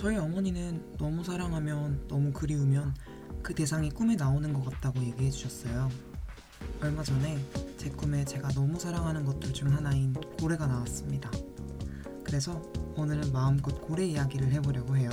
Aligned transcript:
저희 0.00 0.16
어머니는 0.16 0.96
너무 0.96 1.22
사랑하면 1.22 2.08
너무 2.08 2.32
그리우면 2.32 2.94
그 3.42 3.54
대상이 3.54 3.90
꿈에 3.90 4.16
나오는 4.16 4.50
것 4.50 4.64
같다고 4.64 4.98
얘기해 4.98 5.30
주셨어요. 5.30 5.90
얼마 6.80 7.02
전에 7.02 7.38
제 7.76 7.90
꿈에 7.90 8.24
제가 8.24 8.48
너무 8.52 8.80
사랑하는 8.80 9.26
것들 9.26 9.52
중 9.52 9.70
하나인 9.70 10.14
고래가 10.40 10.66
나왔습니다. 10.66 11.30
그래서 12.24 12.62
오늘은 12.96 13.30
마음껏 13.30 13.78
고래 13.82 14.06
이야기를 14.06 14.50
해보려고 14.52 14.96
해요. 14.96 15.10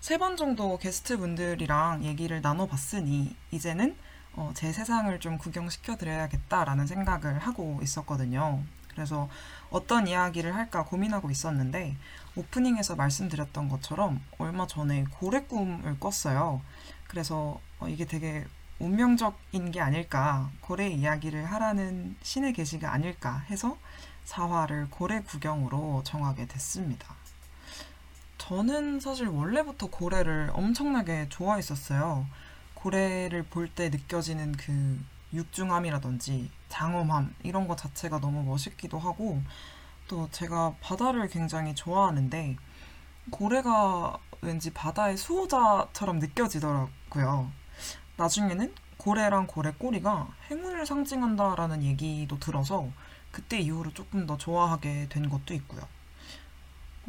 세 0.00 0.16
번 0.18 0.36
정도 0.36 0.78
게스트분들이랑 0.78 2.04
얘기를 2.04 2.40
나눠봤으니 2.40 3.36
이제는 3.50 3.96
어, 4.34 4.52
제 4.54 4.72
세상을 4.72 5.18
좀 5.20 5.38
구경시켜 5.38 5.96
드려야겠다라는 5.96 6.86
생각을 6.86 7.38
하고 7.40 7.80
있었거든요. 7.82 8.62
그래서 8.88 9.28
어떤 9.70 10.06
이야기를 10.06 10.54
할까 10.54 10.84
고민하고 10.84 11.30
있었는데 11.30 11.96
오프닝에서 12.36 12.94
말씀드렸던 12.96 13.68
것처럼 13.68 14.20
얼마 14.38 14.66
전에 14.66 15.04
고래 15.18 15.42
꿈을 15.42 15.98
꿨어요. 15.98 16.62
그래서 17.08 17.60
어, 17.80 17.88
이게 17.88 18.04
되게 18.04 18.44
운명적인 18.78 19.72
게 19.72 19.80
아닐까, 19.80 20.50
고래 20.60 20.88
이야기를 20.88 21.44
하라는 21.46 22.16
신의 22.22 22.52
계시가 22.52 22.92
아닐까 22.92 23.44
해서 23.50 23.76
4화를 24.26 24.88
고래 24.90 25.20
구경으로 25.22 26.02
정하게 26.04 26.46
됐습니다. 26.46 27.17
저는 28.48 28.98
사실 28.98 29.28
원래부터 29.28 29.88
고래를 29.88 30.50
엄청나게 30.54 31.28
좋아했었어요. 31.28 32.26
고래를 32.72 33.42
볼 33.42 33.68
때 33.68 33.90
느껴지는 33.90 34.52
그 34.52 34.98
육중함이라든지 35.34 36.50
장엄함 36.70 37.34
이런 37.42 37.68
것 37.68 37.76
자체가 37.76 38.20
너무 38.20 38.42
멋있기도 38.44 38.98
하고 38.98 39.42
또 40.06 40.30
제가 40.30 40.76
바다를 40.80 41.28
굉장히 41.28 41.74
좋아하는데 41.74 42.56
고래가 43.28 44.16
왠지 44.40 44.72
바다의 44.72 45.18
수호자처럼 45.18 46.18
느껴지더라고요. 46.18 47.52
나중에는 48.16 48.74
고래랑 48.96 49.46
고래 49.46 49.72
꼬리가 49.72 50.26
행운을 50.50 50.86
상징한다라는 50.86 51.82
얘기도 51.82 52.38
들어서 52.38 52.88
그때 53.30 53.58
이후로 53.60 53.92
조금 53.92 54.26
더 54.26 54.38
좋아하게 54.38 55.08
된 55.10 55.28
것도 55.28 55.52
있고요. 55.52 55.97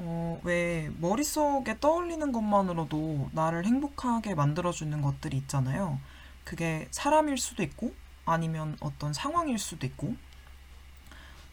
어, 0.02 0.40
왜 0.44 0.90
머릿속에 1.00 1.78
떠올리는 1.80 2.32
것만으로도 2.32 3.32
나를 3.34 3.66
행복하게 3.66 4.34
만들어주는 4.34 5.02
것들이 5.02 5.36
있잖아요. 5.38 6.00
그게 6.46 6.88
사람일 6.92 7.38
수도 7.38 7.64
있고 7.64 7.94
아니면 8.26 8.78
어떤 8.80 9.12
상황일 9.12 9.60
수도 9.60 9.86
있고 9.86 10.16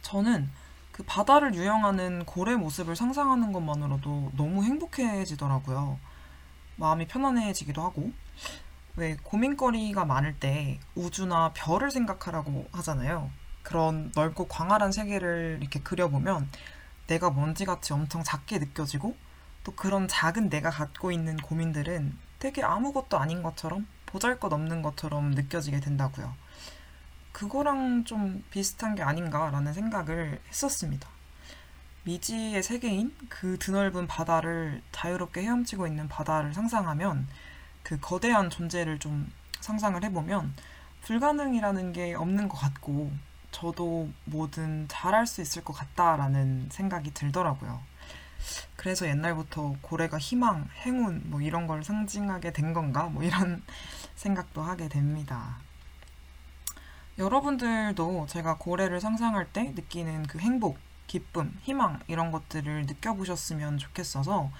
저는 0.03 0.49
그 0.93 1.03
바다를 1.03 1.55
유영하는 1.55 2.25
고래 2.25 2.55
모습을 2.55 2.95
상상하는 2.95 3.53
것만으로도 3.53 4.33
너무 4.37 4.62
행복해지더라고요. 4.62 5.99
마음이 6.77 7.09
편안해지기도 7.09 7.83
하고 7.83 8.12
왜 8.95 9.17
고민거리가 9.23 10.05
많을 10.05 10.39
때 10.39 10.79
우주나 10.95 11.53
별을 11.55 11.91
생각하라고 11.91 12.69
하잖아요. 12.73 13.31
그런 13.65 14.12
넓고 14.15 14.47
광활한 14.47 14.93
세계를 14.93 15.59
이렇게 15.61 15.81
그려보면 15.81 16.49
내가 17.06 17.31
먼지같이 17.31 17.93
엄청 17.93 18.22
작게 18.22 18.59
느껴지고 18.59 19.17
또 19.65 19.72
그런 19.72 20.09
작은 20.09 20.49
내가 20.49 20.71
갖고 20.71 21.11
있는 21.11 21.37
고민들은 21.37 22.17
되게 22.39 22.62
아무것도 22.62 23.19
아닌 23.19 23.43
것처럼 23.43 23.87
보잘 24.06 24.39
것 24.39 24.53
없는 24.53 24.83
것처럼 24.83 25.33
느껴지게 25.33 25.81
된다고요. 25.81 26.34
그거랑 27.33 28.05
좀 28.05 28.44
비슷한 28.50 28.94
게 28.94 29.03
아닌가라는 29.03 29.72
생각을 29.72 30.41
했었습니다. 30.49 31.09
미지의 32.05 32.62
세계인 32.62 33.15
그 33.28 33.59
드넓은 33.59 34.06
바다를 34.06 34.81
자유롭게 34.93 35.43
헤엄치고 35.43 35.87
있는 35.87 36.09
바다를 36.09 36.55
상상하면 36.55 37.27
그 37.83 37.99
거대한 37.99 38.49
존재를 38.49 38.99
좀 39.00 39.31
상상을 39.61 40.03
해보면 40.05 40.55
불가능이라는 41.03 41.93
게 41.93 42.15
없는 42.15 42.49
것 42.49 42.56
같고 42.59 43.11
저도 43.56 44.11
뭐든 44.27 44.87
잘할 44.89 45.27
수 45.27 45.41
있을 45.41 45.65
것 45.65 45.72
같다라는 45.72 46.69
생각이 46.71 47.15
들더라고요. 47.15 47.81
그래서 48.77 49.09
옛날부터 49.09 49.77
고래가 49.81 50.19
희망, 50.19 50.69
행운 50.84 51.22
뭐 51.25 51.41
이런 51.41 51.67
걸 51.67 51.83
상징하게 51.83 52.53
된 52.53 52.75
건가 52.75 53.05
뭐 53.05 53.22
이런 53.22 53.62
생각도 54.15 54.61
하게 54.61 54.91
됩니다. 54.91 55.56
여러분들도 57.17 58.27
제가 58.28 58.59
고래를 58.59 59.00
상상할 59.00 59.50
때 59.50 59.73
느끼는 59.75 60.27
그 60.27 60.38
행복, 60.38 60.77
기쁨, 61.06 61.59
희망 61.62 62.00
이런 62.09 62.31
것들을 62.31 62.84
느껴보셨으면 62.84 63.78
좋겠어서 63.78 64.50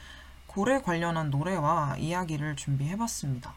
고래 0.47 0.81
관련한 0.81 1.29
노래와 1.29 1.97
이야기를 1.99 2.57
준비해봤습니다. 2.57 3.53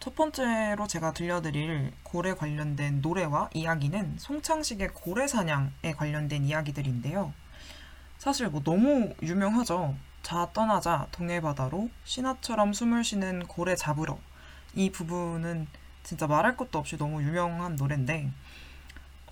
첫 0.00 0.14
번째로 0.14 0.86
제가 0.86 1.12
들려드릴 1.12 1.92
고래 2.02 2.34
관련된 2.34 3.02
노래와 3.02 3.50
이야기는 3.52 4.16
송창식의 4.18 4.88
고래 4.94 5.26
사냥에 5.26 5.92
관련된 5.94 6.46
이야기들인데요. 6.46 7.34
사실 8.16 8.48
뭐 8.48 8.62
너무 8.62 9.14
유명하죠. 9.20 9.94
자 10.22 10.48
떠나자 10.54 11.06
동해바다로 11.12 11.90
신하처럼 12.04 12.72
숨을 12.72 13.04
쉬는 13.04 13.46
고래 13.46 13.76
잡으러 13.76 14.18
이 14.74 14.90
부분은 14.90 15.66
진짜 16.02 16.26
말할 16.26 16.56
것도 16.56 16.78
없이 16.78 16.96
너무 16.96 17.22
유명한 17.22 17.76
노래인데 17.76 18.30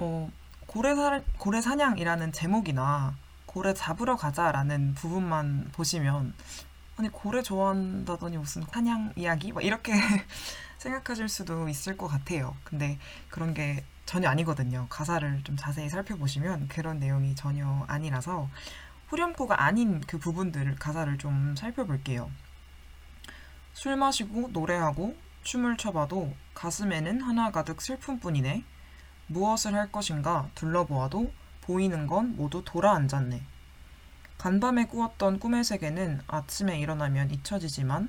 어, 0.00 0.30
고래, 0.66 0.94
사, 0.94 1.22
고래 1.38 1.62
사냥이라는 1.62 2.32
제목이나 2.32 3.16
고래 3.46 3.72
잡으러 3.72 4.16
가자라는 4.16 4.94
부분만 4.94 5.70
보시면 5.72 6.34
아니 6.98 7.08
고래 7.10 7.42
좋아한다더니 7.42 8.38
무슨 8.38 8.62
사냥 8.72 9.12
이야기 9.14 9.52
막 9.52 9.64
이렇게 9.64 9.92
생각하실 10.78 11.28
수도 11.28 11.68
있을 11.68 11.96
것 11.96 12.08
같아요. 12.08 12.56
근데 12.64 12.98
그런 13.30 13.54
게 13.54 13.84
전혀 14.04 14.28
아니거든요. 14.28 14.86
가사를 14.90 15.44
좀 15.44 15.56
자세히 15.56 15.88
살펴보시면 15.88 16.66
그런 16.66 16.98
내용이 16.98 17.36
전혀 17.36 17.84
아니라서 17.86 18.48
후렴구가 19.06 19.62
아닌 19.62 20.00
그 20.08 20.18
부분들을 20.18 20.74
가사를 20.74 21.16
좀 21.18 21.54
살펴볼게요. 21.56 22.32
술 23.74 23.94
마시고 23.94 24.48
노래하고 24.52 25.16
춤을 25.44 25.76
춰봐도 25.76 26.34
가슴에는 26.54 27.20
하나 27.20 27.52
가득 27.52 27.80
슬픔뿐이네. 27.80 28.64
무엇을 29.28 29.74
할 29.74 29.92
것인가 29.92 30.48
둘러보아도 30.56 31.30
보이는 31.60 32.08
건 32.08 32.34
모두 32.34 32.62
돌아앉았네. 32.64 33.57
간밤에 34.38 34.86
꾸었던 34.86 35.40
꿈의 35.40 35.64
세계는 35.64 36.20
아침에 36.28 36.78
일어나면 36.78 37.32
잊혀지지만 37.32 38.08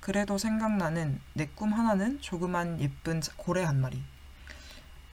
그래도 0.00 0.36
생각나는 0.36 1.20
내 1.34 1.46
꿈 1.54 1.72
하나는 1.72 2.20
조그만 2.20 2.80
예쁜 2.80 3.20
고래 3.36 3.62
한 3.62 3.80
마리. 3.80 4.02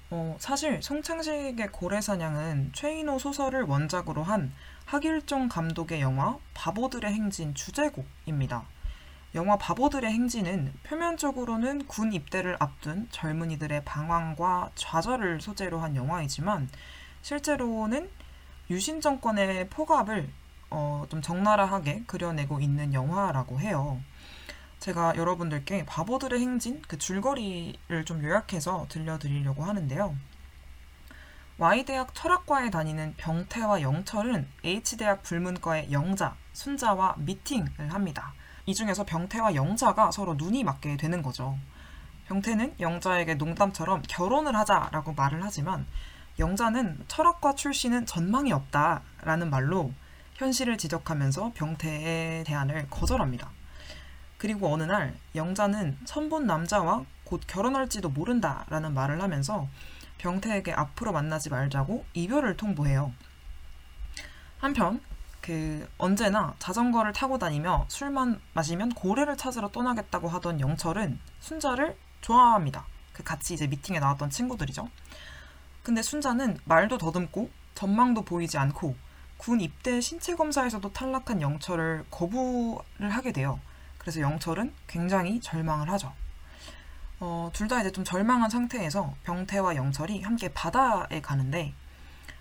어, 0.09 0.35
사실 0.39 0.81
송창식의 0.81 1.71
고래 1.71 2.01
사냥은 2.01 2.71
최인호 2.73 3.19
소설을 3.19 3.63
원작으로 3.63 4.23
한 4.23 4.51
하길종 4.85 5.49
감독의 5.49 6.01
영화 6.01 6.37
바보들의 6.55 7.11
행진 7.13 7.53
주제곡입니다. 7.53 8.63
영화 9.35 9.57
바보들의 9.57 10.11
행진은 10.11 10.73
표면적으로는 10.83 11.87
군 11.87 12.13
입대를 12.13 12.55
앞둔 12.59 13.07
젊은이들의 13.11 13.83
방황과 13.85 14.71
좌절을 14.75 15.41
소재로 15.41 15.79
한 15.79 15.95
영화이지만 15.95 16.69
실제로는 17.21 18.09
유신 18.69 19.01
정권의 19.01 19.69
포갑을 19.69 20.29
어, 20.77 21.05
좀 21.09 21.21
적나라하게 21.21 22.03
그려내고 22.05 22.59
있는 22.59 22.93
영화라고 22.93 23.61
해요. 23.61 24.01
제가 24.79 25.15
여러분들께 25.15 25.85
바보들의 25.85 26.37
행진 26.37 26.81
그 26.85 26.97
줄거리를 26.97 28.03
좀 28.03 28.21
요약해서 28.21 28.85
들려드리려고 28.89 29.63
하는데요. 29.63 30.13
Y대학 31.57 32.13
철학과에 32.13 32.71
다니는 32.71 33.13
병태와 33.15 33.81
영철은 33.81 34.49
H대학 34.65 35.23
불문과의 35.23 35.93
영자, 35.93 36.35
순자와 36.51 37.15
미팅을 37.19 37.93
합니다. 37.93 38.33
이 38.65 38.73
중에서 38.73 39.05
병태와 39.05 39.55
영자가 39.55 40.11
서로 40.11 40.33
눈이 40.33 40.65
맞게 40.65 40.97
되는 40.97 41.21
거죠. 41.21 41.57
병태는 42.27 42.75
영자에게 42.81 43.35
농담처럼 43.35 44.01
결혼을 44.09 44.57
하자라고 44.57 45.13
말을 45.13 45.41
하지만 45.41 45.87
영자는 46.37 47.05
철학과 47.07 47.55
출신은 47.55 48.05
전망이 48.05 48.51
없다라는 48.51 49.49
말로 49.49 49.93
현실을 50.35 50.77
지적하면서 50.77 51.53
병태의 51.55 52.43
대안을 52.43 52.87
거절합니다. 52.89 53.49
그리고 54.37 54.71
어느 54.71 54.83
날 54.83 55.15
영자는 55.33 55.97
선본 56.05 56.45
남자와 56.45 57.05
곧 57.23 57.41
결혼할지도 57.47 58.09
모른다라는 58.09 58.93
말을 58.93 59.21
하면서 59.21 59.67
병태에게 60.17 60.73
앞으로 60.73 61.11
만나지 61.11 61.49
말자고 61.49 62.05
이별을 62.13 62.57
통보해요. 62.57 63.13
한편 64.59 65.01
그 65.41 65.87
언제나 65.97 66.55
자전거를 66.59 67.13
타고 67.13 67.37
다니며 67.37 67.85
술만 67.87 68.41
마시면 68.53 68.93
고래를 68.93 69.37
찾으러 69.37 69.69
떠나겠다고 69.69 70.27
하던 70.27 70.59
영철은 70.59 71.19
순자를 71.39 71.97
좋아합니다. 72.21 72.85
그 73.13 73.23
같이 73.23 73.53
이제 73.53 73.67
미팅에 73.67 73.99
나왔던 73.99 74.31
친구들이죠. 74.31 74.89
근데 75.83 76.01
순자는 76.01 76.57
말도 76.65 76.97
더듬고 76.97 77.49
전망도 77.75 78.23
보이지 78.23 78.57
않고 78.57 78.95
군 79.37 79.61
입대 79.61 80.01
신체 80.01 80.35
검사에서도 80.35 80.91
탈락한 80.91 81.41
영철을 81.41 82.05
거부를 82.09 83.09
하게 83.09 83.31
돼요. 83.31 83.59
그래서 83.97 84.21
영철은 84.21 84.73
굉장히 84.87 85.39
절망을 85.41 85.89
하죠. 85.91 86.13
어, 87.19 87.49
둘 87.53 87.67
다 87.67 87.79
이제 87.79 87.91
좀 87.91 88.03
절망한 88.03 88.49
상태에서 88.49 89.15
병태와 89.23 89.75
영철이 89.75 90.21
함께 90.21 90.49
바다에 90.53 91.21
가는데 91.21 91.73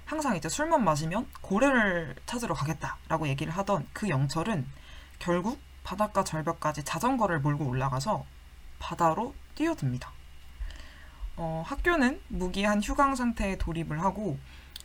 항상 0.05 0.37
이제 0.37 0.49
술만 0.49 0.85
마시면 0.85 1.26
고래를 1.41 2.17
찾으러 2.26 2.55
가겠다라고 2.55 3.29
얘기를 3.29 3.52
하던 3.52 3.87
그 3.93 4.08
영철은 4.08 4.67
결국 5.19 5.61
바닷가 5.82 6.25
절벽까지 6.25 6.85
자전거를 6.85 7.41
몰고 7.41 7.67
올라가서 7.67 8.26
바다로 8.79 9.35
뛰어듭니다. 9.55 10.12
어, 11.37 11.62
학교는 11.67 12.20
무기한 12.29 12.82
휴강 12.82 13.14
상태에 13.17 13.56
돌입을 13.56 14.00
하고 14.02 14.38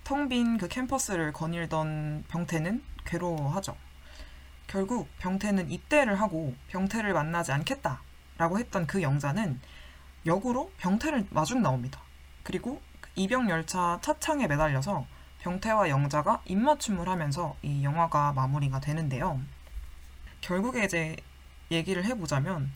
텅 0.10 0.28
빈 0.28 0.58
그 0.58 0.68
캠퍼스를 0.68 1.32
거닐던 1.32 2.24
병태는 2.30 2.84
괴로워하죠. 3.06 3.78
결국 4.66 5.08
병태는 5.20 5.70
입대를 5.70 6.20
하고 6.20 6.56
병태를 6.70 7.14
만나지 7.14 7.52
않겠다라고 7.52 8.58
했던 8.58 8.88
그 8.88 9.04
영자는 9.04 9.62
역으로 10.26 10.72
병태를 10.80 11.28
마중 11.30 11.62
나옵니다. 11.62 12.02
그리고 12.42 12.82
이병 13.14 13.52
열차 13.52 14.00
차창에 14.02 14.48
매달려서 14.48 15.06
병태와 15.42 15.90
영자가 15.90 16.42
입맞춤을 16.46 17.08
하면서 17.08 17.56
이 17.62 17.84
영화가 17.84 18.34
마무리가 18.34 18.80
되는데요. 18.80 19.40
결국에 20.42 20.86
이제 20.86 21.18
얘기를 21.70 22.04
해보자면 22.04 22.72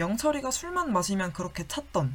영철이가 0.00 0.50
술만 0.50 0.92
마시면 0.92 1.32
그렇게 1.32 1.68
찼던 1.68 2.12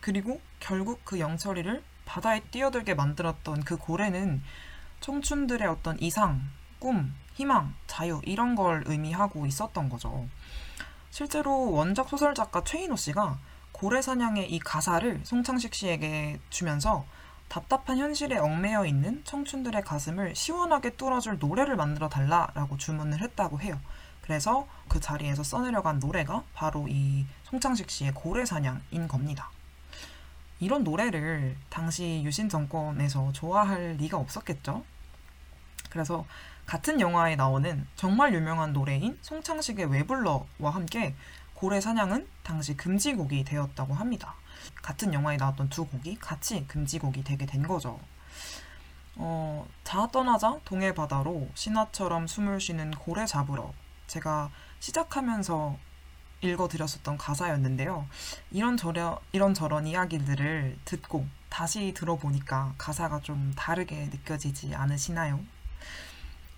그리고 0.00 0.40
결국 0.58 1.04
그 1.04 1.20
영철이를 1.20 1.84
바다에 2.06 2.40
뛰어들게 2.50 2.94
만들었던 2.94 3.64
그 3.64 3.76
고래는 3.76 4.42
청춘들의 5.00 5.68
어떤 5.68 6.00
이상, 6.00 6.40
꿈, 6.78 7.14
희망, 7.34 7.74
자유 7.86 8.22
이런 8.24 8.54
걸 8.54 8.82
의미하고 8.86 9.44
있었던 9.44 9.90
거죠. 9.90 10.26
실제로 11.10 11.70
원작 11.72 12.08
소설 12.08 12.34
작가 12.34 12.64
최인호 12.64 12.96
씨가 12.96 13.38
고래 13.72 14.00
사냥의 14.00 14.50
이 14.50 14.58
가사를 14.58 15.20
송창식 15.22 15.74
씨에게 15.74 16.40
주면서 16.48 17.04
답답한 17.48 17.98
현실에 17.98 18.38
얽매여 18.38 18.86
있는 18.86 19.22
청춘들의 19.24 19.82
가슴을 19.82 20.34
시원하게 20.34 20.96
뚫어줄 20.96 21.38
노래를 21.38 21.76
만들어 21.76 22.08
달라라고 22.08 22.76
주문을 22.78 23.20
했다고 23.20 23.60
해요. 23.60 23.78
그래서 24.22 24.66
그 24.88 24.98
자리에서 24.98 25.42
써내려간 25.42 26.00
노래가 26.00 26.42
바로 26.54 26.86
이 26.88 27.26
송창식 27.44 27.90
씨의 27.90 28.12
고래 28.14 28.44
사냥인 28.44 29.06
겁니다. 29.08 29.50
이런 30.58 30.84
노래를 30.84 31.56
당시 31.68 32.22
유신 32.24 32.48
정권에서 32.48 33.32
좋아할 33.32 33.96
리가 33.98 34.16
없었겠죠. 34.16 34.84
그래서 35.90 36.24
같은 36.64 37.00
영화에 37.00 37.36
나오는 37.36 37.86
정말 37.94 38.34
유명한 38.34 38.72
노래인 38.72 39.18
송창식의 39.22 39.86
왜 39.86 40.02
불러와 40.02 40.70
함께 40.72 41.14
고래 41.54 41.80
사냥은 41.80 42.26
당시 42.42 42.76
금지곡이 42.76 43.44
되었다고 43.44 43.94
합니다. 43.94 44.34
같은 44.82 45.14
영화에 45.14 45.36
나왔던 45.36 45.68
두 45.68 45.86
곡이 45.86 46.16
같이 46.16 46.66
금지곡이 46.66 47.24
되게 47.24 47.46
된 47.46 47.66
거죠. 47.66 48.00
어, 49.14 49.66
자 49.82 50.08
떠나자 50.12 50.58
동해 50.64 50.94
바다로 50.94 51.48
신화처럼 51.54 52.26
숨을 52.26 52.60
쉬는 52.60 52.90
고래 52.92 53.24
잡으러 53.24 53.72
제가 54.06 54.50
시작하면서 54.80 55.78
읽어드렸었던 56.40 57.18
가사였는데요. 57.18 58.06
이런 58.50 58.76
저런 58.76 59.18
이런 59.32 59.54
저런 59.54 59.86
이야기들을 59.86 60.78
듣고 60.84 61.26
다시 61.48 61.94
들어보니까 61.94 62.74
가사가 62.78 63.20
좀 63.20 63.52
다르게 63.56 64.06
느껴지지 64.06 64.74
않으시나요? 64.74 65.40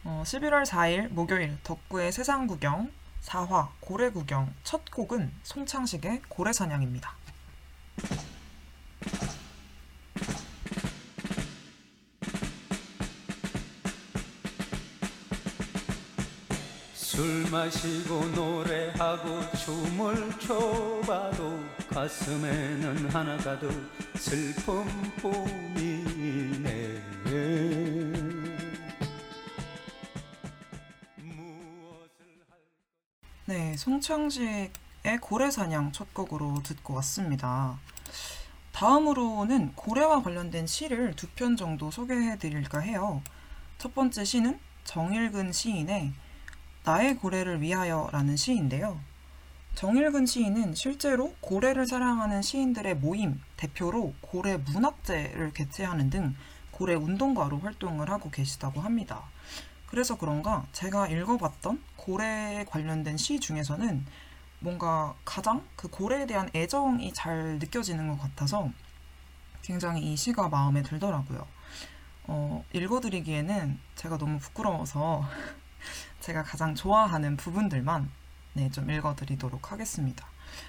어, 0.05 0.23
11월 0.25 0.65
4일 0.65 1.09
목요일 1.09 1.59
덕구의 1.63 2.13
세상 2.13 2.47
구경 2.47 2.91
4화 3.23 3.69
고래 3.81 4.11
구경 4.11 4.53
첫 4.65 4.91
곡은 4.91 5.33
송창식의 5.43 6.23
고래 6.29 6.53
사냥입니다. 6.53 7.15
술 17.19 17.51
마시고 17.51 18.27
노래하고 18.27 19.41
춤을 19.57 20.39
춰봐도 20.39 21.59
가슴에는 21.91 23.11
하나 23.11 23.37
가득 23.39 23.73
슬픔뿐이네 24.15 25.59
네, 33.47 33.77
송창식의 33.77 34.71
고래사냥 35.21 35.91
첫 35.91 36.15
곡으로 36.15 36.63
듣고 36.63 36.95
왔습니다. 36.95 37.81
다음으로는 38.71 39.73
고래와 39.75 40.23
관련된 40.23 40.69
시를 40.69 41.17
두 41.17 41.27
편 41.35 41.57
정도 41.57 41.91
소개해 41.91 42.39
드릴까 42.39 42.79
해요. 42.79 43.23
첫 43.79 43.93
번째 43.93 44.25
시는 44.25 44.61
정일근 44.85 45.51
시인의 45.51 46.13
나의 46.89 47.19
고래를 47.19 47.61
위하여라는 47.61 48.39
시인데요. 48.39 48.99
정일근 49.75 50.25
시인은 50.25 50.75
실제로 50.75 51.35
고래를 51.43 51.87
사랑하는 51.87 52.41
시인들의 52.41 52.97
모임 52.97 53.43
대표로 53.59 54.15
고래 54.23 54.57
문학제를 54.57 55.53
개최하는 55.53 56.09
등 56.09 56.35
고래 56.71 56.95
운동가로 56.95 57.59
활동을 57.59 58.09
하고 58.09 58.31
계시다고 58.31 58.81
합니다. 58.81 59.25
그래서 59.87 60.17
그런가 60.17 60.65
제가 60.73 61.09
읽어봤던 61.09 61.83
고래에 61.97 62.65
관련된 62.65 63.19
시 63.19 63.39
중에서는 63.39 64.07
뭔가 64.61 65.15
가장 65.27 65.63
그 65.77 65.89
고래에 65.89 66.25
대한 66.25 66.49
애정이 66.55 67.13
잘 67.13 67.59
느껴지는 67.59 68.09
것 68.09 68.19
같아서 68.19 68.71
굉장히 69.61 70.11
이 70.11 70.17
시가 70.17 70.49
마음에 70.49 70.83
들더라고요. 70.83 71.47
어, 72.29 72.65
읽어드리기에는 72.73 73.79
제가 73.95 74.17
너무 74.17 74.39
부끄러워서 74.39 75.29
제가 76.21 76.43
가장 76.43 76.75
좋아하는 76.75 77.37
부분들만 77.37 78.11
네, 78.55 78.71
좀 78.71 78.91
읽어드리도록 78.91 79.73
하겠습니다. 79.73 80.27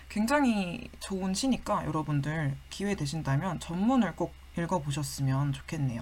굉장히 0.10 0.90
좋은 1.00 1.34
시니까 1.34 1.86
여러분들 1.86 2.56
기회 2.70 2.96
되신다면 2.96 3.60
전문을 3.60 4.16
꼭 4.16 4.34
읽어보셨으면 4.58 5.54
좋겠네요. 5.54 6.02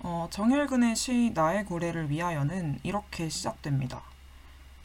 어, 0.00 0.28
정일근의 0.30 0.96
시 0.96 1.32
나의 1.34 1.64
고래를 1.64 2.10
위하여는 2.10 2.80
이렇게 2.82 3.28
시작됩니다. 3.28 4.02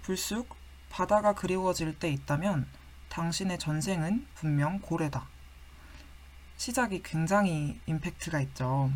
불쑥 0.01 0.55
바다가 0.89 1.33
그리워질 1.33 1.99
때 1.99 2.09
있다면 2.09 2.67
당신의 3.09 3.59
전생은 3.59 4.27
분명 4.35 4.79
고래다. 4.79 5.27
시작이 6.57 7.01
굉장히 7.03 7.79
임팩트가 7.85 8.39
있죠. 8.41 8.91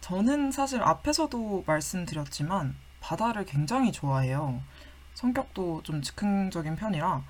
저는 0.00 0.52
사실 0.52 0.82
앞에서도 0.82 1.64
말씀드렸지만 1.66 2.76
바다를 3.06 3.44
굉장히 3.44 3.92
좋아해요. 3.92 4.60
성격도 5.14 5.84
좀 5.84 6.02
즉흥적인 6.02 6.74
편이라 6.74 7.22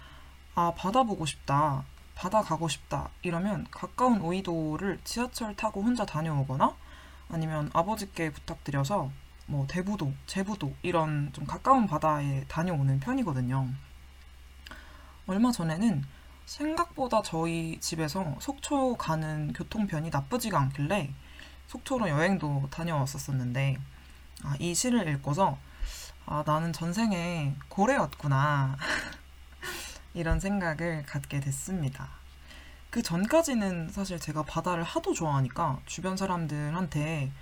아 0.54 0.72
바다 0.74 1.02
보고 1.02 1.26
싶다, 1.26 1.84
바다 2.14 2.40
가고 2.40 2.66
싶다 2.66 3.10
이러면 3.20 3.66
가까운 3.70 4.22
오이도를 4.22 5.00
지하철 5.04 5.54
타고 5.54 5.82
혼자 5.82 6.06
다녀오거나 6.06 6.74
아니면 7.28 7.68
아버지께 7.74 8.32
부탁드려서 8.32 9.10
뭐 9.48 9.66
대부도, 9.66 10.14
제부도 10.24 10.74
이런 10.80 11.30
좀 11.34 11.44
가까운 11.44 11.86
바다에 11.86 12.46
다녀오는 12.48 12.98
편이거든요. 12.98 13.68
얼마 15.26 15.52
전에는 15.52 16.04
생각보다 16.46 17.20
저희 17.20 17.78
집에서 17.80 18.34
속초 18.40 18.96
가는 18.96 19.52
교통편이 19.52 20.08
나쁘지가 20.08 20.58
않길래 20.58 21.12
속초로 21.66 22.08
여행도 22.08 22.68
다녀왔었었는데 22.70 23.76
아, 24.46 24.54
이 24.60 24.76
시를 24.76 25.08
읽고서 25.08 25.58
아, 26.24 26.44
나는 26.46 26.72
전생에 26.72 27.56
고래였구나. 27.68 28.76
이런 30.14 30.38
생각을 30.38 31.04
갖게 31.04 31.40
됐습니다. 31.40 32.08
그 32.90 33.02
전까지는 33.02 33.90
사실 33.90 34.20
제가 34.20 34.44
바다를 34.44 34.84
하도 34.84 35.12
좋아하니까 35.12 35.80
주변 35.84 36.16
사람들한테 36.16 37.32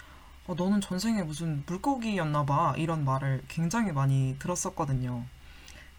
어, 0.46 0.54
너는 0.54 0.80
전생에 0.80 1.22
무슨 1.22 1.62
물고기였나 1.66 2.46
봐 2.46 2.72
이런 2.78 3.04
말을 3.04 3.42
굉장히 3.48 3.92
많이 3.92 4.36
들었었거든요. 4.38 5.24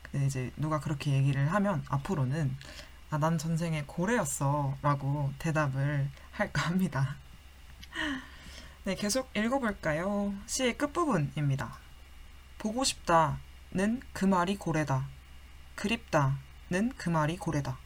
근데 0.02 0.26
이제 0.26 0.52
누가 0.58 0.80
그렇게 0.80 1.12
얘기를 1.12 1.54
하면 1.54 1.84
앞으로는 1.88 2.58
아, 3.12 3.20
난 3.20 3.38
전생에 3.38 3.84
고래였어 3.86 4.76
라고 4.82 5.32
대답을 5.38 6.10
할까 6.32 6.70
합니다. 6.70 7.16
네, 8.86 8.94
계속 8.94 9.36
읽어볼까요? 9.36 10.36
시의 10.46 10.78
끝부분입니다. 10.78 11.80
보고 12.60 12.84
싶다는 12.84 14.00
그 14.14 14.26
말이 14.26 14.58
고래다. 14.58 15.08
그립다는 15.74 16.94
그 16.96 17.10
말이 17.10 17.36
고래다. 17.36 17.80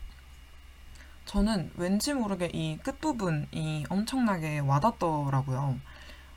저는 1.23 1.71
왠지 1.77 2.13
모르게 2.13 2.49
이 2.51 2.77
끝부분이 2.79 3.85
엄청나게 3.87 4.59
와닿더라고요. 4.59 5.79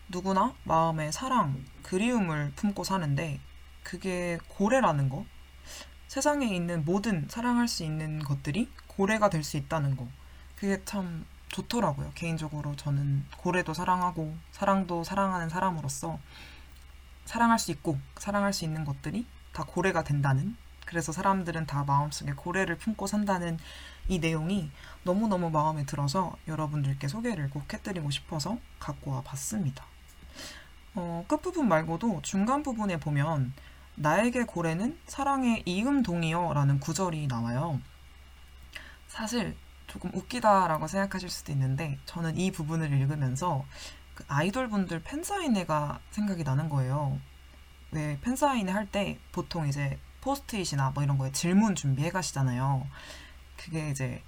누구나 0.08 0.54
마음에 0.62 1.10
사랑, 1.10 1.64
그리움을 1.82 2.52
품고 2.54 2.84
사는데 2.84 3.40
그게 3.82 4.38
고래라는 4.46 5.08
거. 5.08 5.26
세상에 6.06 6.46
있는 6.54 6.84
모든 6.84 7.26
사랑할 7.28 7.66
수 7.66 7.82
있는 7.82 8.20
것들이 8.20 8.70
고래가 8.86 9.28
될 9.28 9.42
수 9.42 9.56
있다는 9.56 9.96
거. 9.96 10.06
그게 10.54 10.84
참 10.84 11.26
좋더라고요. 11.52 12.10
개인적으로 12.14 12.74
저는 12.74 13.24
고래도 13.36 13.72
사랑하고 13.72 14.34
사랑도 14.50 15.04
사랑하는 15.04 15.48
사람으로서 15.48 16.18
사랑할 17.24 17.58
수 17.58 17.70
있고 17.70 17.98
사랑할 18.16 18.52
수 18.52 18.64
있는 18.64 18.84
것들이 18.84 19.26
다 19.52 19.64
고래가 19.64 20.02
된다는 20.02 20.56
그래서 20.86 21.12
사람들은 21.12 21.66
다 21.66 21.84
마음속에 21.84 22.32
고래를 22.32 22.76
품고 22.76 23.06
산다는 23.06 23.58
이 24.08 24.18
내용이 24.18 24.70
너무너무 25.04 25.50
마음에 25.50 25.84
들어서 25.86 26.36
여러분들께 26.48 27.06
소개를 27.06 27.50
꼭 27.50 27.72
해드리고 27.72 28.10
싶어서 28.10 28.58
갖고 28.80 29.12
와 29.12 29.22
봤습니다. 29.22 29.84
어, 30.94 31.24
끝부분 31.28 31.68
말고도 31.68 32.20
중간 32.22 32.62
부분에 32.62 32.98
보면 32.98 33.52
나에게 33.94 34.44
고래는 34.44 34.98
사랑의 35.06 35.62
이음동이여 35.64 36.52
라는 36.54 36.80
구절이 36.80 37.26
나와요. 37.28 37.80
사실 39.06 39.56
조금 39.92 40.10
웃기다라고 40.14 40.86
생각하실 40.86 41.28
수도 41.28 41.52
있는데 41.52 41.98
저는 42.06 42.38
이 42.38 42.50
부분을 42.50 42.90
읽으면서 42.94 43.66
그 44.14 44.24
아이돌 44.26 44.68
분들 44.68 45.02
팬사인회가 45.02 46.00
생각이 46.10 46.44
나는 46.44 46.70
거예요. 46.70 47.18
왜 47.90 48.18
팬사인회 48.22 48.72
할 48.72 48.86
때 48.86 49.18
보통 49.32 49.68
이제 49.68 49.98
포스트잇이나 50.22 50.92
뭐 50.94 51.02
이런 51.02 51.18
거에 51.18 51.30
질문 51.32 51.74
준비해 51.74 52.08
가시잖아요. 52.08 52.86
그게 53.58 53.90
이제 53.90 54.22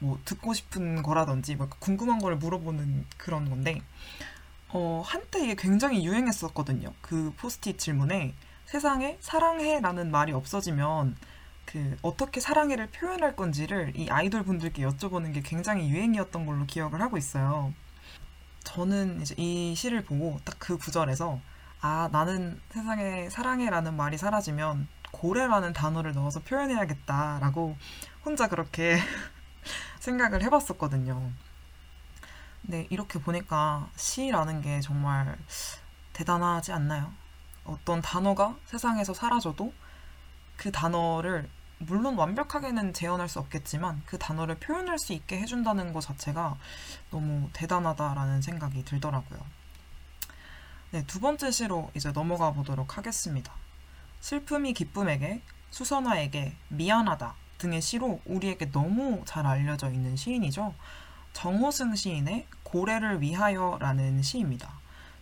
뭐 0.00 0.18
듣고 0.24 0.54
싶은 0.54 1.04
거라든지 1.04 1.54
뭐 1.54 1.68
궁금한 1.78 2.18
걸 2.18 2.34
물어보는 2.34 3.06
그런 3.16 3.48
건데 3.48 3.80
어, 4.70 5.04
한때 5.06 5.44
이게 5.44 5.54
굉장히 5.54 6.04
유행했었거든요. 6.04 6.92
그 7.00 7.32
포스트잇 7.36 7.78
질문에 7.78 8.34
세상에 8.66 9.18
사랑해라는 9.20 10.10
말이 10.10 10.32
없어지면 10.32 11.16
그 11.72 11.96
어떻게 12.02 12.40
사랑해를 12.40 12.88
표현할 12.90 13.36
건지를 13.36 13.92
이 13.96 14.10
아이돌 14.10 14.42
분들께 14.42 14.82
여쭤보는 14.82 15.32
게 15.32 15.40
굉장히 15.42 15.88
유행이었던 15.88 16.44
걸로 16.44 16.66
기억을 16.66 17.00
하고 17.00 17.16
있어요. 17.16 17.72
저는 18.64 19.22
이제 19.22 19.34
이 19.38 19.74
시를 19.76 20.04
보고 20.04 20.38
딱 20.44 20.56
그 20.58 20.76
구절에서 20.78 21.40
아 21.80 22.08
나는 22.12 22.60
세상에 22.70 23.30
사랑해라는 23.30 23.96
말이 23.96 24.18
사라지면 24.18 24.88
고래라는 25.12 25.72
단어를 25.72 26.12
넣어서 26.14 26.40
표현해야겠다라고 26.40 27.76
혼자 28.24 28.48
그렇게 28.48 28.98
생각을 30.00 30.42
해봤었거든요. 30.42 31.30
근데 32.62 32.86
이렇게 32.90 33.18
보니까 33.20 33.88
시라는 33.96 34.60
게 34.60 34.80
정말 34.80 35.38
대단하지 36.12 36.72
않나요? 36.72 37.12
어떤 37.64 38.02
단어가 38.02 38.56
세상에서 38.66 39.14
사라져도 39.14 39.72
그 40.56 40.70
단어를 40.70 41.48
물론 41.82 42.16
완벽하게는 42.16 42.92
재현할 42.92 43.28
수 43.28 43.38
없겠지만 43.38 44.02
그 44.04 44.18
단어를 44.18 44.56
표현할 44.56 44.98
수 44.98 45.14
있게 45.14 45.38
해준다는 45.38 45.94
것 45.94 46.00
자체가 46.00 46.58
너무 47.10 47.48
대단하다라는 47.54 48.42
생각이 48.42 48.84
들더라고요. 48.84 49.40
네, 50.90 51.06
두 51.06 51.20
번째 51.20 51.50
시로 51.50 51.90
이제 51.94 52.12
넘어가 52.12 52.52
보도록 52.52 52.98
하겠습니다. 52.98 53.54
슬픔이 54.20 54.74
기쁨에게, 54.74 55.40
수선화에게, 55.70 56.54
미안하다 56.68 57.34
등의 57.56 57.80
시로 57.80 58.20
우리에게 58.26 58.70
너무 58.72 59.22
잘 59.24 59.46
알려져 59.46 59.90
있는 59.90 60.16
시인이죠. 60.16 60.74
정호승 61.32 61.94
시인의 61.94 62.46
고래를 62.62 63.22
위하여라는 63.22 64.22
시입니다. 64.22 64.70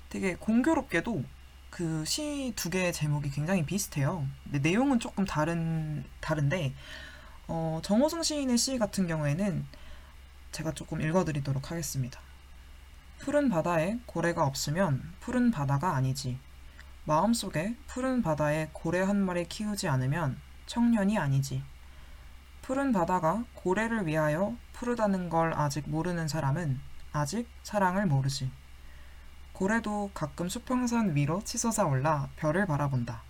되게 0.09 0.35
공교롭게도 0.35 1.23
그 1.79 2.03
시 2.05 2.53
두 2.57 2.71
개의 2.71 2.93
제목이 2.93 3.31
굉장히 3.31 3.65
비슷해요. 3.65 4.27
근데 4.43 4.59
내용은 4.59 4.99
조금 4.99 5.25
다른 5.25 6.05
다른데 6.21 6.75
어, 7.47 7.81
정호승 7.85 8.25
시인의 8.25 8.59
시 8.59 8.79
같은 8.79 9.07
경우에는 9.07 9.65
제가 10.51 10.73
조금 10.73 11.01
읽어드리도록 11.01 11.71
하겠습니다. 11.71 12.19
푸른 13.21 13.49
바다에 13.49 14.01
고래가 14.07 14.45
없으면 14.45 15.13
푸른 15.21 15.53
바다가 15.53 15.95
아니지. 15.95 16.41
마음속에 17.05 17.77
푸른 17.87 18.23
바다에 18.23 18.71
고래 18.73 19.01
한 19.01 19.17
마리 19.25 19.47
키우지 19.47 19.87
않으면 19.87 20.37
청년이 20.67 21.17
아니지. 21.17 21.63
푸른 22.63 22.91
바다가 22.91 23.45
고래를 23.55 24.05
위하여 24.09 24.57
푸르다는 24.73 25.29
걸 25.29 25.55
아직 25.55 25.89
모르는 25.89 26.27
사람은 26.27 26.81
아직 27.13 27.49
사랑을 27.63 28.07
모르지. 28.07 28.51
고래도 29.59 30.09
가끔 30.15 30.49
수평선 30.49 31.17
위로 31.17 31.43
치솟아 31.43 31.85
올라 31.85 32.29
별을 32.37 32.65
바라본다. 32.65 33.25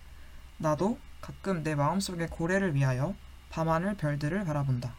나도 0.57 0.99
가끔 1.21 1.63
내 1.63 1.73
마음속의 1.73 2.27
고래를 2.27 2.75
위하여 2.75 3.15
밤하늘 3.49 3.95
별들을 3.95 4.45
바라본다. 4.45 4.93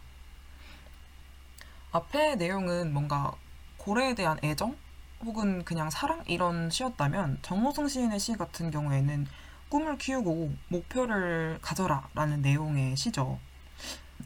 앞의 1.92 2.36
내용은 2.36 2.92
뭔가 2.92 3.30
고래에 3.76 4.16
대한 4.16 4.38
애정 4.42 4.76
혹은 5.24 5.64
그냥 5.64 5.88
사랑 5.88 6.24
이런 6.26 6.68
시였다면 6.68 7.38
정호승 7.42 7.86
시인의 7.86 8.18
시 8.18 8.32
같은 8.32 8.72
경우에는 8.72 9.28
꿈을 9.68 9.98
키우고 9.98 10.52
목표를 10.66 11.60
가져라 11.62 12.08
라는 12.12 12.42
내용의 12.42 12.96
시죠. 12.96 13.38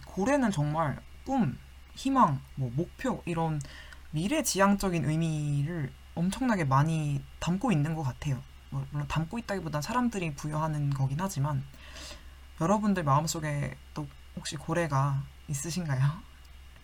고래는 0.07 0.53
정말 0.53 0.99
꿈, 1.27 1.59
희망, 1.97 2.41
뭐 2.55 2.73
목표 2.75 3.21
이런 3.27 3.61
미래지향적인 4.13 5.05
의미를 5.05 5.93
엄청나게 6.15 6.65
많이 6.65 7.23
담고 7.41 7.73
있는 7.73 7.95
것 7.95 8.03
같아요. 8.03 8.41
뭐, 8.71 8.87
물론 8.91 9.07
담고 9.09 9.39
있다기보단 9.39 9.83
사람들이 9.83 10.35
부여하는 10.35 10.91
거긴 10.91 11.19
하지만 11.21 11.65
여러분들 12.61 13.03
마음속에 13.05 13.77
또 13.95 14.07
혹시 14.37 14.57
고래가 14.57 15.23
있으신가요? 15.49 16.23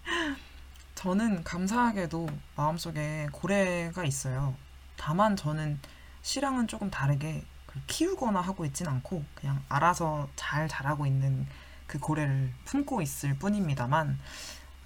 저는 0.94 1.44
감사하게도 1.44 2.28
마음속에 2.56 3.28
고래가 3.32 4.04
있어요. 4.04 4.54
다만 4.96 5.34
저는 5.34 5.80
시랑은 6.22 6.68
조금 6.68 6.90
다르게 6.90 7.44
그걸 7.66 7.82
키우거나 7.86 8.40
하고 8.40 8.64
있진 8.64 8.86
않고 8.86 9.24
그냥 9.34 9.62
알아서 9.68 10.28
잘 10.36 10.68
자라고 10.68 11.06
있는 11.06 11.46
그 11.86 11.98
고래를 11.98 12.52
품고 12.66 13.00
있을 13.00 13.38
뿐입니다만 13.38 14.18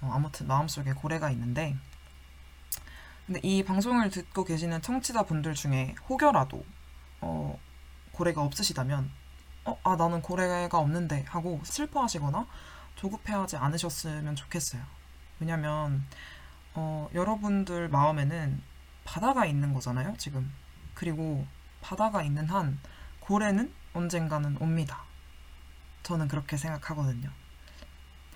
어, 0.01 0.11
아무튼 0.13 0.47
마음속에 0.47 0.93
고래가 0.93 1.29
있는데 1.31 1.75
근데 3.25 3.39
이 3.43 3.63
방송을 3.63 4.09
듣고 4.09 4.43
계시는 4.43 4.81
청취자 4.81 5.23
분들 5.23 5.55
중에 5.55 5.95
혹여라도 6.07 6.63
어, 7.21 7.59
고래가 8.11 8.41
없으시다면 8.43 9.09
어, 9.65 9.79
아 9.83 9.95
나는 9.95 10.21
고래가 10.21 10.77
없는데 10.77 11.23
하고 11.27 11.59
슬퍼하시거나 11.63 12.45
조급해하지 12.95 13.57
않으셨으면 13.57 14.35
좋겠어요. 14.35 14.81
왜냐면 15.39 16.05
어, 16.75 17.09
여러분들 17.13 17.89
마음에는 17.89 18.61
바다가 19.05 19.45
있는 19.45 19.73
거잖아요, 19.73 20.15
지금. 20.17 20.51
그리고 20.93 21.45
바다가 21.81 22.23
있는 22.23 22.47
한 22.47 22.79
고래는 23.19 23.73
언젠가는 23.93 24.57
옵니다. 24.59 25.03
저는 26.03 26.27
그렇게 26.27 26.57
생각하거든요. 26.57 27.29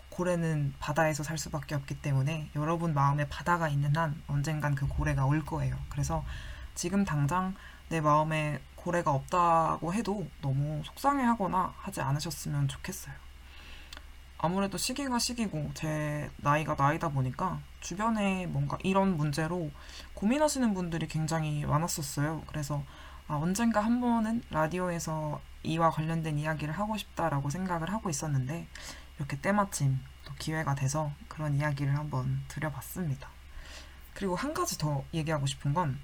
고래는 0.09 0.73
바다에서 0.79 1.23
살 1.23 1.37
수밖에 1.37 1.75
없기 1.75 2.01
때문에 2.01 2.49
여러분 2.55 2.93
마음에 2.93 3.27
바다가 3.27 3.69
있는 3.69 3.95
한 3.95 4.21
언젠간 4.27 4.75
그 4.75 4.87
고래가 4.87 5.25
올 5.25 5.45
거예요. 5.45 5.77
그래서 5.89 6.23
지금 6.75 7.05
당장 7.05 7.55
내 7.89 8.01
마음에 8.01 8.59
고래가 8.75 9.11
없다고 9.11 9.93
해도 9.93 10.27
너무 10.41 10.81
속상해 10.85 11.23
하거나 11.23 11.73
하지 11.77 12.01
않으셨으면 12.01 12.67
좋겠어요. 12.67 13.13
아무래도 14.37 14.77
시기가 14.77 15.19
시기고 15.19 15.71
제 15.73 16.31
나이가 16.37 16.75
나이다 16.75 17.09
보니까 17.09 17.59
주변에 17.81 18.45
뭔가 18.47 18.77
이런 18.83 19.17
문제로 19.17 19.69
고민하시는 20.13 20.73
분들이 20.73 21.07
굉장히 21.07 21.65
많았었어요. 21.65 22.43
그래서 22.47 22.83
아, 23.27 23.35
언젠가 23.35 23.81
한 23.81 23.99
번은 23.99 24.43
라디오에서 24.49 25.41
이와 25.63 25.91
관련된 25.91 26.39
이야기를 26.39 26.73
하고 26.73 26.97
싶다라고 26.97 27.49
생각을 27.49 27.91
하고 27.91 28.09
있었는데 28.09 28.67
이렇게 29.19 29.39
때마침 29.39 29.99
또 30.25 30.33
기회가 30.39 30.73
돼서 30.73 31.11
그런 31.27 31.55
이야기를 31.55 31.95
한번 31.95 32.41
드려봤습니다. 32.47 33.29
그리고 34.13 34.35
한 34.35 34.53
가지 34.53 34.77
더 34.77 35.03
얘기하고 35.13 35.45
싶은 35.45 35.73
건 35.73 35.99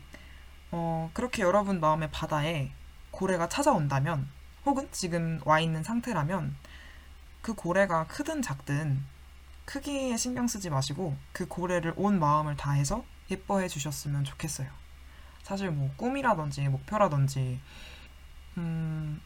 어, 0.72 1.10
그렇게 1.14 1.42
여러분 1.42 1.80
마음의 1.80 2.12
바다에 2.12 2.72
고래가 3.12 3.50
찾아온다면 3.50 4.30
혹은 4.66 4.90
지금 4.92 5.40
와 5.46 5.60
있는 5.60 5.84
상태라면 5.84 6.56
그 7.42 7.54
고래가 7.54 8.08
크든 8.08 8.42
작든 8.42 9.04
크기에 9.66 10.18
신경 10.18 10.48
쓰지 10.48 10.70
마시고 10.70 11.16
그 11.32 11.48
고래를 11.48 11.94
온 11.96 12.20
마음을 12.20 12.56
다해서 12.56 13.04
예뻐해 13.32 13.68
주셨으면 13.68 14.24
좋겠어요. 14.24 14.70
사실 15.44 15.72
뭐 15.72 15.92
꿈이라든지 15.98 16.68
목표라든지 16.68 17.60
음, 18.58 19.22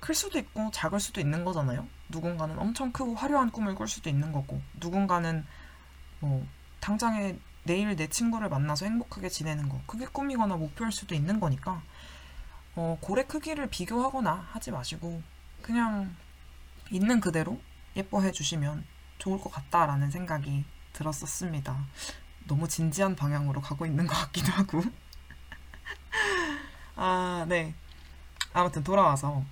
클 0.00 0.14
수도 0.14 0.38
있고 0.38 0.70
작을 0.70 1.00
수도 1.00 1.20
있는 1.20 1.44
거잖아요. 1.44 1.86
누군가는 2.08 2.58
엄청 2.58 2.92
크고 2.92 3.14
화려한 3.14 3.50
꿈을 3.50 3.74
꿀 3.74 3.88
수도 3.88 4.08
있는 4.08 4.32
거고 4.32 4.60
누군가는 4.74 5.44
뭐 6.20 6.46
당장에 6.80 7.36
내일 7.64 7.94
내 7.96 8.06
친구를 8.06 8.48
만나서 8.48 8.86
행복하게 8.86 9.28
지내는 9.28 9.68
거 9.68 9.80
그게 9.86 10.06
꿈이거나 10.06 10.56
목표일 10.56 10.90
수도 10.90 11.14
있는 11.14 11.38
거니까 11.38 11.82
어, 12.76 12.96
고래 13.00 13.24
크기를 13.24 13.68
비교하거나 13.68 14.48
하지 14.52 14.70
마시고 14.70 15.22
그냥 15.62 16.14
있는 16.90 17.20
그대로 17.20 17.60
예뻐해 17.96 18.32
주시면 18.32 18.84
좋을 19.18 19.40
것 19.40 19.52
같다라는 19.52 20.10
생각이 20.10 20.64
들었었습니다. 20.92 21.76
너무 22.46 22.68
진지한 22.68 23.14
방향으로 23.14 23.60
가고 23.60 23.84
있는 23.84 24.06
것 24.06 24.14
같기도 24.14 24.52
하고. 24.52 24.82
아, 26.96 27.44
네. 27.48 27.74
아무튼 28.52 28.82
돌아와서 28.82 29.44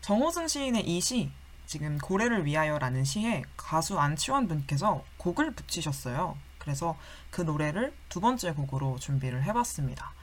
정호승 0.00 0.48
시인의 0.48 0.86
이 0.86 1.00
시, 1.00 1.30
지금 1.68 1.98
고래를 1.98 2.46
위하여라는 2.46 3.04
시에 3.04 3.42
가수 3.58 4.00
안치환 4.00 4.48
분께서 4.48 5.04
곡을 5.18 5.50
붙이셨어요. 5.50 6.34
그래서 6.56 6.96
그 7.30 7.42
노래를 7.42 7.92
두 8.08 8.20
번째 8.20 8.54
곡으로 8.54 8.96
준비를 8.98 9.42
해봤습니다. 9.44 10.14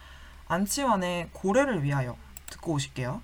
안치환의 0.48 1.30
고래를 1.34 1.84
위하여 1.84 2.18
듣고 2.48 2.74
오실게요. 2.74 3.22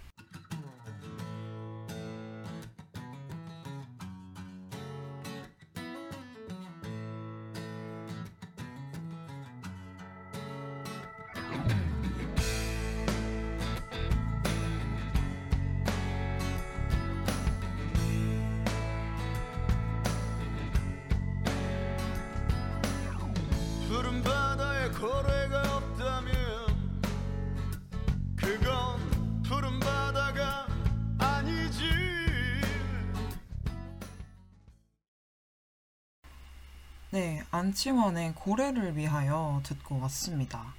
네, 37.81 37.89
안치환의 37.89 38.33
고래를 38.35 38.95
위하여 38.95 39.59
듣고 39.63 39.99
왔습니다. 40.01 40.75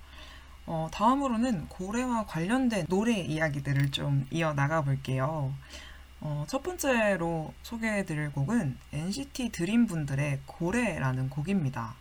어, 0.67 0.89
다음으로는 0.93 1.69
고래와 1.69 2.27
관련된 2.27 2.87
노래 2.87 3.19
이야기들을 3.19 3.91
좀 3.91 4.25
이어 4.31 4.53
나가 4.53 4.83
볼게요. 4.83 5.53
어, 6.21 6.45
첫 6.47 6.63
번째로 6.63 7.53
소개해드릴 7.63 8.31
곡은 8.31 8.79
NCT 8.93 9.51
드림 9.51 9.87
분들의 9.87 10.43
고래라는 10.47 11.29
곡입니다. 11.29 11.97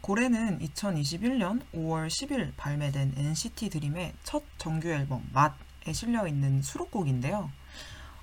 고래는 0.00 0.58
2021년 0.58 1.62
5월 1.72 2.08
10일 2.08 2.52
발매된 2.56 3.14
NCT 3.16 3.70
드림의 3.70 4.14
첫 4.24 4.42
정규 4.58 4.88
앨범 4.88 5.24
맛에 5.32 5.92
실려 5.92 6.26
있는 6.26 6.62
수록곡인데요. 6.62 7.48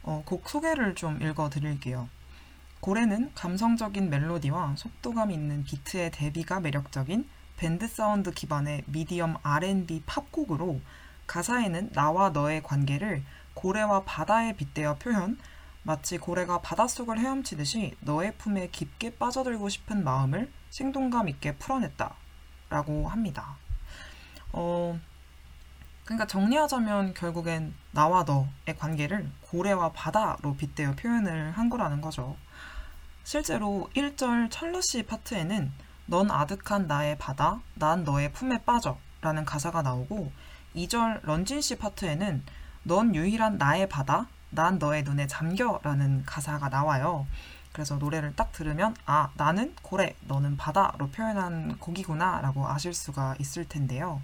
어, 0.04 0.23
곡 0.26 0.50
소개를 0.50 0.95
좀 0.95 1.21
읽어 1.21 1.50
드릴게요. 1.50 2.10
고래는 2.79 3.31
감성적인 3.33 4.09
멜로디와 4.09 4.75
속도감 4.77 5.31
있는 5.31 5.63
비트의 5.63 6.11
대비가 6.11 6.59
매력적인 6.59 7.27
밴드 7.57 7.87
사운드 7.87 8.31
기반의 8.31 8.83
미디엄 8.85 9.37
R&B 9.41 10.03
팝곡으로 10.05 10.79
가사에는 11.25 11.91
나와 11.91 12.29
너의 12.29 12.61
관계를 12.63 13.23
고래와 13.55 14.03
바다에 14.03 14.55
빗대어 14.55 14.97
표현, 14.97 15.37
마치 15.81 16.17
고래가 16.17 16.61
바닷속을 16.61 17.19
헤엄치듯이 17.19 17.95
너의 18.01 18.35
품에 18.37 18.69
깊게 18.69 19.15
빠져들고 19.17 19.69
싶은 19.69 20.03
마음을 20.03 20.51
생동감 20.69 21.29
있게 21.29 21.55
풀어냈다. 21.55 22.13
라고 22.69 23.07
합니다. 23.07 23.55
어, 24.51 24.99
그러니까 26.03 26.27
정리하자면 26.27 27.13
결국엔 27.13 27.73
나와 27.91 28.23
너의 28.23 28.77
관계를 28.77 29.29
고래와 29.41 29.93
바다로 29.93 30.55
빗대어 30.57 30.95
표현을 30.95 31.51
한 31.51 31.69
거라는 31.69 32.01
거죠. 32.01 32.35
실제로 33.27 33.89
1절 33.93 34.49
찰러시 34.49 35.03
파트에는 35.03 35.73
넌 36.05 36.31
아득한 36.31 36.87
나의 36.87 37.17
바다, 37.17 37.59
난 37.73 38.05
너의 38.05 38.31
품에 38.31 38.63
빠져 38.63 38.97
라는 39.19 39.43
가사가 39.43 39.81
나오고 39.81 40.31
2절 40.77 41.25
런쥔씨 41.25 41.75
파트에는 41.77 42.45
넌 42.83 43.13
유일한 43.13 43.57
나의 43.57 43.89
바다, 43.89 44.27
난 44.49 44.79
너의 44.79 45.03
눈에 45.03 45.27
잠겨 45.27 45.77
라는 45.83 46.23
가사가 46.23 46.69
나와요. 46.69 47.27
그래서 47.73 47.97
노래를 47.97 48.33
딱 48.37 48.53
들으면 48.53 48.95
아 49.05 49.29
나는 49.35 49.75
고래, 49.81 50.15
너는 50.21 50.55
바다로 50.55 51.09
표현한 51.09 51.79
곡이구나 51.79 52.39
라고 52.39 52.65
아실 52.65 52.93
수가 52.93 53.35
있을 53.39 53.67
텐데요. 53.67 54.21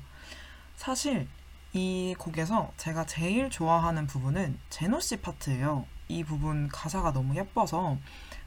사실 0.78 1.28
이 1.74 2.16
곡에서 2.18 2.72
제가 2.78 3.06
제일 3.06 3.50
좋아하는 3.50 4.08
부분은 4.08 4.58
제노 4.70 5.02
씨 5.02 5.18
파트예요. 5.18 5.88
이 6.08 6.24
부분 6.24 6.70
가사가 6.70 7.12
너무 7.12 7.36
예뻐서 7.36 7.98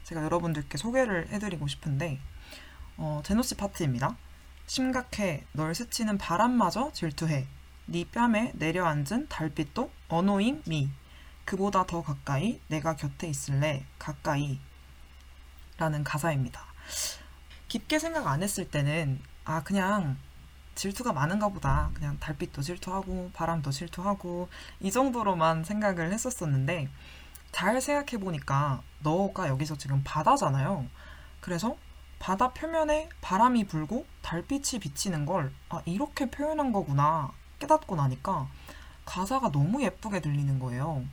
제가 0.07 0.23
여러분들께 0.23 0.77
소개를 0.77 1.27
해드리고 1.31 1.67
싶은데 1.67 2.17
어, 2.95 3.21
제노씨 3.25 3.55
파트입니다. 3.55 4.15
심각해. 4.65 5.43
널 5.51 5.75
스치는 5.75 6.17
바람마저 6.17 6.91
질투해. 6.93 7.45
네 7.87 8.05
뺨에 8.09 8.53
내려앉은 8.55 9.27
달빛도 9.27 9.91
어노잉 10.07 10.63
미 10.65 10.89
그보다 11.43 11.85
더 11.85 12.01
가까이 12.03 12.61
내가 12.69 12.95
곁에 12.95 13.27
있을래. 13.27 13.85
가까이. 13.99 14.61
라는 15.77 16.05
가사입니다. 16.05 16.61
깊게 17.67 17.99
생각 17.99 18.27
안 18.27 18.41
했을 18.41 18.71
때는 18.71 19.19
아 19.43 19.61
그냥 19.63 20.17
질투가 20.75 21.11
많은가 21.11 21.49
보다. 21.49 21.91
그냥 21.93 22.17
달빛도 22.17 22.61
질투하고 22.61 23.31
바람도 23.33 23.71
질투하고 23.71 24.47
이 24.79 24.89
정도로만 24.89 25.65
생각을 25.65 26.13
했었었는데 26.13 26.87
잘 27.51 27.81
생각해 27.81 28.23
보니까 28.23 28.81
너가 28.99 29.47
여기서 29.47 29.77
지금 29.77 30.01
바다잖아요. 30.03 30.85
그래서 31.39 31.77
바다 32.19 32.53
표면에 32.53 33.09
바람이 33.21 33.65
불고 33.67 34.05
달빛이 34.21 34.79
비치는 34.81 35.25
걸 35.25 35.53
아, 35.69 35.81
이렇게 35.85 36.29
표현한 36.29 36.71
거구나 36.71 37.31
깨닫고 37.59 37.95
나니까 37.95 38.47
가사가 39.05 39.51
너무 39.51 39.83
예쁘게 39.83 40.19
들리는 40.19 40.59
거예요. 40.59 41.05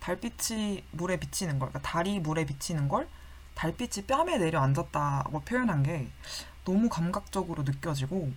달빛이 0.00 0.84
물에 0.92 1.18
비치는 1.18 1.58
걸, 1.58 1.68
그러니까 1.68 1.90
달이 1.90 2.20
물에 2.20 2.46
비치는 2.46 2.88
걸 2.88 3.08
달빛이 3.54 4.06
뺨에 4.06 4.38
내려앉았다고 4.38 5.40
표현한 5.40 5.82
게 5.82 6.08
너무 6.64 6.88
감각적으로 6.88 7.64
느껴지고 7.64 8.32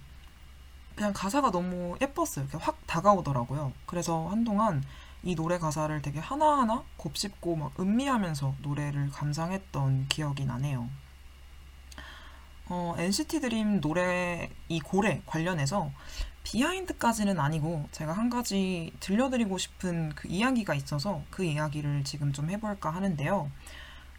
그냥 0.95 1.13
가사가 1.13 1.51
너무 1.51 1.95
예뻤어요. 2.01 2.47
확 2.59 2.85
다가오더라고요. 2.87 3.71
그래서 3.85 4.27
한동안 4.27 4.83
이 5.23 5.35
노래 5.35 5.59
가사를 5.59 6.01
되게 6.01 6.19
하나하나 6.19 6.83
곱씹고 6.97 7.55
막 7.55 7.79
음미하면서 7.79 8.55
노래를 8.61 9.11
감상했던 9.11 10.07
기억이 10.07 10.45
나네요. 10.45 10.89
어, 12.69 12.95
NCT 12.97 13.41
드림 13.41 13.81
노래 13.81 14.49
이 14.69 14.79
고래 14.79 15.21
관련해서 15.25 15.91
비하인드까지는 16.43 17.39
아니고 17.39 17.87
제가 17.91 18.13
한 18.13 18.29
가지 18.29 18.93
들려드리고 18.99 19.57
싶은 19.57 20.13
그 20.15 20.27
이야기가 20.27 20.73
있어서 20.73 21.21
그 21.29 21.43
이야기를 21.43 22.03
지금 22.03 22.33
좀 22.33 22.49
해볼까 22.49 22.89
하는데요. 22.89 23.51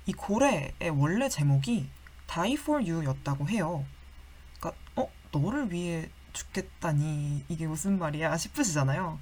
이 0.07 0.13
고래의 0.13 0.91
원래 0.95 1.29
제목이 1.29 1.89
Die 2.27 2.55
for 2.55 2.83
You였다고 2.83 3.49
해요. 3.49 3.85
그러니까 4.61 4.81
어 4.97 5.09
너를 5.33 5.73
위해 5.73 6.09
죽겠다니 6.33 7.45
이게 7.49 7.67
무슨 7.67 7.99
말이야 7.99 8.37
싶으시잖아요. 8.37 9.19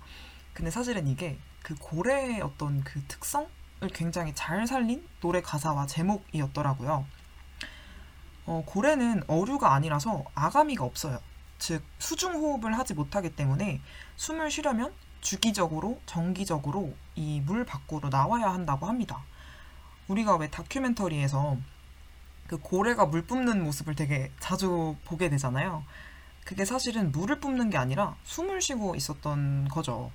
근데 0.53 0.71
사실은 0.71 1.07
이게 1.07 1.39
그 1.63 1.75
고래의 1.79 2.41
어떤 2.43 2.83
그 2.85 3.03
특성을 3.07 3.49
굉장히 3.95 4.35
잘 4.35 4.67
살린 4.67 5.07
노래 5.21 5.41
가사와 5.43 5.87
제목이었더라고요. 5.87 7.07
어, 8.47 8.63
고래는 8.67 9.25
어류가 9.27 9.75
아니라서 9.75 10.25
아가미가 10.35 10.85
없어요. 10.85 11.21
즉 11.59 11.85
수중 11.99 12.35
호흡을 12.35 12.77
하지 12.79 12.95
못하기 12.95 13.37
때문에 13.37 13.81
숨을 14.17 14.51
쉬려면 14.51 14.93
주기적으로 15.21 16.01
정기적으로 16.07 16.95
이 17.15 17.41
물 17.45 17.65
밖으로 17.67 18.09
나와야 18.09 18.49
한다고 18.53 18.87
합니다. 18.87 19.23
우리가 20.09 20.37
왜 20.37 20.49
다큐멘터리에서 20.49 21.59
그 22.47 22.59
고래가 22.59 23.07
물 23.07 23.23
뿜는 23.27 23.63
모습을 23.63 23.95
되게 23.95 24.33
자주 24.41 24.97
보게 25.05 25.29
되잖아요. 25.29 25.85
그게 26.45 26.65
사실은 26.65 27.13
물을 27.13 27.39
뿜는 27.39 27.71
게 27.71 27.77
아니라 27.79 28.17
숨을 28.25 28.61
쉬고 28.61 28.97
있었던 28.97 29.69
거죠. 29.69 30.11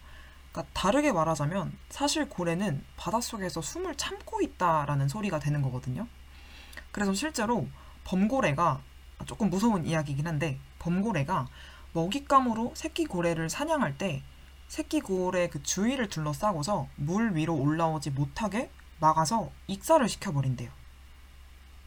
그러니까 0.55 0.65
다르게 0.71 1.11
말하자면 1.11 1.77
사실 1.89 2.29
고래는 2.29 2.81
바닷속에서 2.95 3.61
숨을 3.61 3.97
참고 3.97 4.41
있다라는 4.41 5.09
소리가 5.09 5.39
되는 5.39 5.61
거거든요. 5.61 6.07
그래서 6.93 7.13
실제로 7.13 7.67
범고래가 8.05 8.79
조금 9.25 9.49
무서운 9.49 9.85
이야기이긴 9.85 10.25
한데 10.25 10.57
범고래가 10.79 11.49
먹잇감으로 11.91 12.71
새끼 12.73 13.05
고래를 13.05 13.49
사냥할 13.49 13.97
때 13.97 14.23
새끼 14.69 15.01
고래 15.01 15.49
그 15.49 15.61
주위를 15.61 16.07
둘러싸고서 16.07 16.87
물 16.95 17.35
위로 17.35 17.53
올라오지 17.55 18.11
못하게 18.11 18.71
막아서 18.99 19.51
익사를 19.67 20.07
시켜버린대요. 20.07 20.71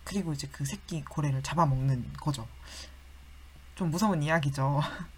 그리고 0.04 0.34
이제 0.34 0.46
그 0.52 0.66
새끼 0.66 1.02
고래를 1.04 1.42
잡아먹는 1.42 2.12
거죠. 2.20 2.46
좀 3.76 3.90
무서운 3.90 4.22
이야기죠. 4.22 4.82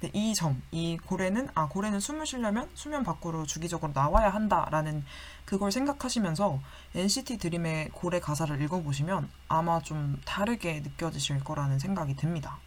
근데 0.00 0.16
이 0.16 0.34
점, 0.34 0.62
이 0.70 0.96
고래는 0.96 1.48
아 1.54 1.68
고래는 1.68 1.98
숨을 2.00 2.26
쉬려면 2.26 2.70
수면 2.74 3.02
밖으로 3.02 3.44
주기적으로 3.46 3.92
나와야 3.92 4.30
한다라는 4.30 5.04
그걸 5.44 5.72
생각하시면서 5.72 6.60
NCT 6.94 7.38
드림의 7.38 7.90
고래 7.92 8.20
가사를 8.20 8.60
읽어보시면 8.62 9.28
아마 9.48 9.80
좀 9.80 10.20
다르게 10.24 10.80
느껴지실 10.80 11.42
거라는 11.42 11.78
생각이 11.78 12.14
듭니다. 12.14 12.58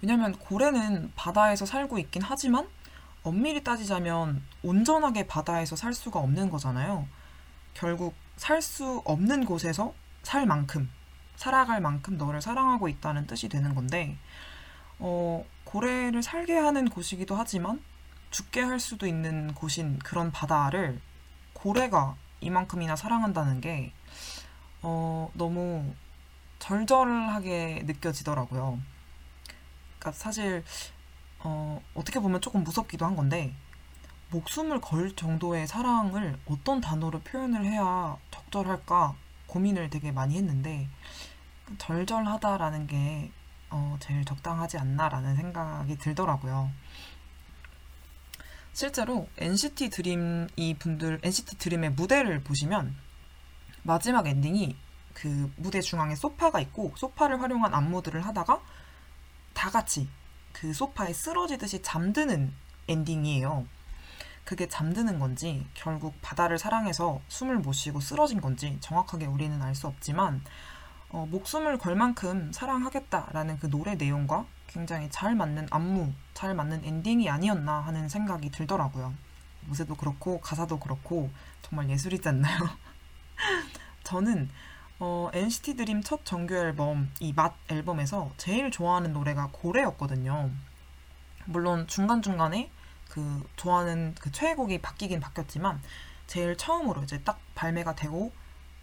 왜냐면 0.00 0.32
고래는 0.38 1.12
바다에서 1.16 1.66
살고 1.66 1.98
있긴 1.98 2.22
하지만 2.22 2.68
엄밀히 3.22 3.64
따지자면 3.64 4.42
온전하게 4.62 5.26
바다에서 5.26 5.76
살 5.76 5.94
수가 5.94 6.20
없는 6.20 6.50
거잖아요. 6.50 7.08
결국 7.72 8.14
살 8.36 8.60
수 8.62 9.02
없는 9.04 9.44
곳에서 9.46 9.94
살 10.22 10.46
만큼, 10.46 10.90
살아갈 11.36 11.80
만큼 11.80 12.18
너를 12.18 12.42
사랑하고 12.42 12.88
있다는 12.88 13.26
뜻이 13.26 13.48
되는 13.48 13.74
건데, 13.74 14.18
어, 14.98 15.44
고래를 15.64 16.22
살게 16.22 16.56
하는 16.56 16.88
곳이기도 16.88 17.36
하지만 17.36 17.82
죽게 18.30 18.60
할 18.60 18.80
수도 18.80 19.06
있는 19.06 19.54
곳인 19.54 19.98
그런 20.00 20.32
바다를 20.32 21.00
고래가 21.52 22.16
이만큼이나 22.40 22.96
사랑한다는 22.96 23.60
게 23.60 23.92
어, 24.82 25.30
너무 25.34 25.94
절절하게 26.58 27.82
느껴지더라고요. 27.86 28.78
그러니까 29.98 30.12
사실 30.12 30.64
어, 31.40 31.80
어떻게 31.94 32.20
보면 32.20 32.40
조금 32.40 32.64
무섭기도 32.64 33.06
한 33.06 33.16
건데 33.16 33.54
목숨을 34.30 34.80
걸 34.80 35.14
정도의 35.14 35.66
사랑을 35.66 36.38
어떤 36.46 36.80
단어로 36.80 37.20
표현을 37.20 37.64
해야 37.64 38.16
적절할까 38.30 39.14
고민을 39.46 39.90
되게 39.90 40.10
많이 40.10 40.36
했는데 40.36 40.88
절절하다라는 41.78 42.86
게 42.86 43.30
어, 43.70 43.96
제일 44.00 44.24
적당하지 44.24 44.78
않나라는 44.78 45.36
생각이 45.36 45.98
들더라고요. 45.98 46.70
실제로 48.72 49.28
NCT 49.38 49.90
드림 49.90 50.48
이 50.56 50.74
분들 50.74 51.20
NCT 51.22 51.58
드림의 51.58 51.92
무대를 51.92 52.42
보시면 52.42 52.96
마지막 53.82 54.26
엔딩이 54.26 54.76
그 55.12 55.52
무대 55.56 55.80
중앙에 55.80 56.16
소파가 56.16 56.60
있고 56.60 56.92
소파를 56.96 57.40
활용한 57.40 57.72
안무들을 57.72 58.24
하다가 58.26 58.60
다 59.52 59.70
같이 59.70 60.08
그 60.52 60.72
소파에 60.72 61.12
쓰러지듯이 61.12 61.82
잠드는 61.82 62.52
엔딩이에요. 62.88 63.66
그게 64.44 64.68
잠드는 64.68 65.18
건지 65.18 65.66
결국 65.74 66.20
바다를 66.20 66.58
사랑해서 66.58 67.20
숨을 67.28 67.58
못 67.58 67.72
쉬고 67.72 68.00
쓰러진 68.00 68.40
건지 68.40 68.76
정확하게 68.80 69.26
우리는 69.26 69.60
알 69.62 69.74
수 69.74 69.86
없지만 69.86 70.42
어, 71.14 71.28
목숨을 71.30 71.78
걸 71.78 71.94
만큼 71.94 72.50
사랑하겠다라는 72.52 73.60
그 73.60 73.70
노래 73.70 73.94
내용과 73.94 74.46
굉장히 74.66 75.08
잘 75.10 75.36
맞는 75.36 75.68
안무, 75.70 76.12
잘 76.34 76.56
맞는 76.56 76.84
엔딩이 76.84 77.30
아니었나 77.30 77.78
하는 77.82 78.08
생각이 78.08 78.50
들더라고요. 78.50 79.14
무대도 79.60 79.94
그렇고 79.94 80.40
가사도 80.40 80.80
그렇고 80.80 81.30
정말 81.62 81.88
예술이지 81.88 82.28
않나요? 82.28 82.58
저는 84.02 84.50
어, 84.98 85.30
NCT 85.32 85.76
드림 85.76 86.02
첫 86.02 86.24
정규 86.24 86.56
앨범 86.56 87.12
이 87.20 87.32
맛 87.32 87.54
앨범에서 87.68 88.32
제일 88.36 88.72
좋아하는 88.72 89.12
노래가 89.12 89.50
고래였거든요. 89.52 90.50
물론 91.44 91.86
중간 91.86 92.22
중간에 92.22 92.72
그 93.08 93.48
좋아하는 93.54 94.16
그 94.18 94.32
최애곡이 94.32 94.82
바뀌긴 94.82 95.20
바뀌었지만 95.20 95.80
제일 96.26 96.56
처음으로 96.56 97.04
이제 97.04 97.22
딱 97.22 97.38
발매가 97.54 97.94
되고 97.94 98.32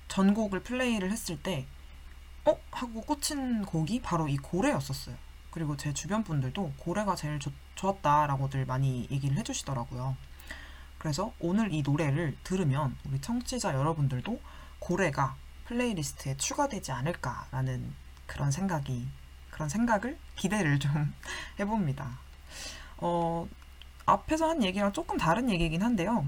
전곡을 0.08 0.62
플레이를 0.62 1.12
했을 1.12 1.38
때 1.44 1.68
어? 2.46 2.58
하고 2.72 3.02
꽂힌 3.02 3.66
곡이 3.66 4.02
바로 4.02 4.28
이 4.28 4.38
고래였었어요. 4.38 5.16
그리고 5.52 5.76
제 5.78 5.94
주변 5.94 6.24
분들도 6.24 6.74
고래가 6.78 7.16
제일 7.16 7.40
좋, 7.40 7.52
좋았다라고들 7.76 8.66
많이 8.66 9.08
얘기를 9.12 9.38
해주시더라고요. 9.38 10.16
그래서 10.98 11.34
오늘 11.40 11.74
이 11.74 11.82
노래를 11.82 12.38
들으면 12.44 12.96
우리 13.06 13.20
청취자 13.20 13.74
여러분들도 13.74 14.40
고래가 14.80 15.36
플레이리스트에 15.66 16.38
추가되지 16.38 16.92
않을까라는 16.92 17.94
그런 18.26 18.52
생각이 18.52 19.08
그런 19.50 19.68
생각을 19.68 20.18
기대를 20.36 20.80
좀 20.80 21.14
해봅니다. 21.60 22.20
어, 22.98 23.48
앞에서 24.06 24.50
한 24.50 24.64
얘기랑 24.64 24.94
조금 24.94 25.18
다른 25.18 25.50
얘기긴 25.50 25.82
한데요. 25.82 26.26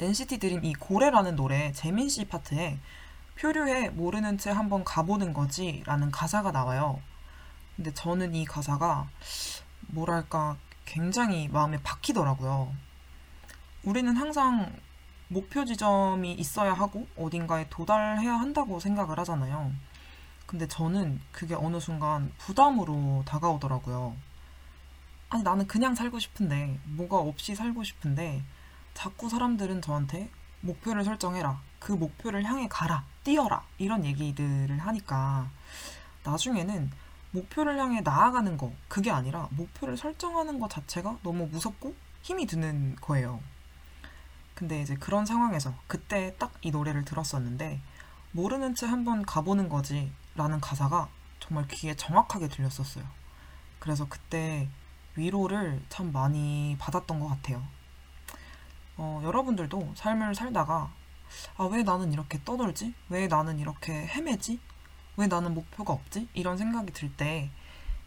NCT 0.00 0.38
드림 0.38 0.64
이 0.64 0.72
고래라는 0.74 1.36
노래 1.36 1.72
재민 1.72 2.08
씨 2.08 2.24
파트에 2.24 2.78
표류해 3.38 3.90
모르는 3.90 4.38
채 4.38 4.50
한번 4.50 4.84
가보는 4.84 5.32
거지 5.32 5.82
라는 5.86 6.10
가사가 6.10 6.52
나와요. 6.52 7.00
근데 7.76 7.92
저는 7.92 8.34
이 8.34 8.44
가사가 8.44 9.08
뭐랄까 9.88 10.56
굉장히 10.84 11.48
마음에 11.48 11.78
박히더라고요. 11.82 12.72
우리는 13.82 14.16
항상 14.16 14.72
목표 15.28 15.64
지점이 15.64 16.32
있어야 16.34 16.74
하고 16.74 17.06
어딘가에 17.16 17.68
도달해야 17.70 18.34
한다고 18.34 18.78
생각을 18.78 19.18
하잖아요. 19.20 19.72
근데 20.46 20.68
저는 20.68 21.20
그게 21.32 21.54
어느 21.54 21.80
순간 21.80 22.32
부담으로 22.38 23.24
다가오더라고요. 23.26 24.14
아니, 25.30 25.42
나는 25.42 25.66
그냥 25.66 25.94
살고 25.94 26.18
싶은데, 26.18 26.78
뭐가 26.84 27.16
없이 27.16 27.54
살고 27.54 27.82
싶은데, 27.82 28.44
자꾸 28.92 29.28
사람들은 29.28 29.82
저한테 29.82 30.30
목표를 30.64 31.04
설정해라. 31.04 31.60
그 31.78 31.92
목표를 31.92 32.44
향해 32.44 32.68
가라. 32.68 33.04
뛰어라. 33.22 33.62
이런 33.78 34.04
얘기들을 34.04 34.78
하니까, 34.78 35.50
나중에는 36.24 36.90
목표를 37.32 37.78
향해 37.78 38.00
나아가는 38.00 38.56
거, 38.56 38.72
그게 38.88 39.10
아니라 39.10 39.48
목표를 39.50 39.96
설정하는 39.96 40.58
것 40.60 40.70
자체가 40.70 41.18
너무 41.22 41.46
무섭고 41.46 41.94
힘이 42.22 42.46
드는 42.46 42.96
거예요. 43.00 43.40
근데 44.54 44.80
이제 44.80 44.94
그런 44.96 45.26
상황에서 45.26 45.74
그때 45.86 46.34
딱 46.38 46.52
이 46.62 46.70
노래를 46.70 47.04
들었었는데 47.04 47.80
모르는 48.32 48.74
채 48.74 48.86
한번 48.86 49.24
가보는 49.26 49.68
거지 49.68 50.10
라는 50.34 50.60
가사가 50.60 51.08
정말 51.40 51.68
귀에 51.68 51.94
정확하게 51.94 52.48
들렸었어요. 52.48 53.04
그래서 53.78 54.06
그때 54.08 54.68
위로를 55.16 55.82
참 55.90 56.10
많이 56.12 56.76
받았던 56.78 57.20
것 57.20 57.28
같아요. 57.28 57.62
어, 58.96 59.20
여러분들도 59.24 59.92
삶을 59.96 60.34
살다가 60.34 60.90
아, 61.56 61.64
왜 61.64 61.82
나는 61.82 62.12
이렇게 62.12 62.40
떠돌지? 62.44 62.94
왜 63.08 63.26
나는 63.26 63.58
이렇게 63.58 63.92
헤매지? 63.92 64.60
왜 65.16 65.26
나는 65.26 65.54
목표가 65.54 65.92
없지? 65.92 66.28
이런 66.34 66.56
생각이 66.56 66.92
들 66.92 67.10
때 67.16 67.50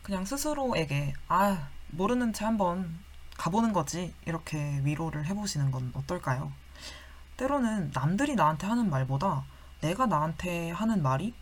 그냥 0.01 0.23
스스로에게 0.25 1.13
아, 1.27 1.67
모르는 1.89 2.33
채 2.33 2.45
한번 2.45 2.97
가보는 3.37 3.73
거지 3.73 4.13
이렇게 4.25 4.79
위로를 4.83 5.25
해보시는 5.25 5.71
건 5.71 5.91
어떨까요? 5.95 6.51
때로는 7.37 7.91
남들이 7.93 8.35
나한테 8.35 8.65
하는 8.67 8.89
말보다 8.89 9.43
내가 9.81 10.05
나한테 10.07 10.71
하는 10.71 11.03
말이 11.03 11.33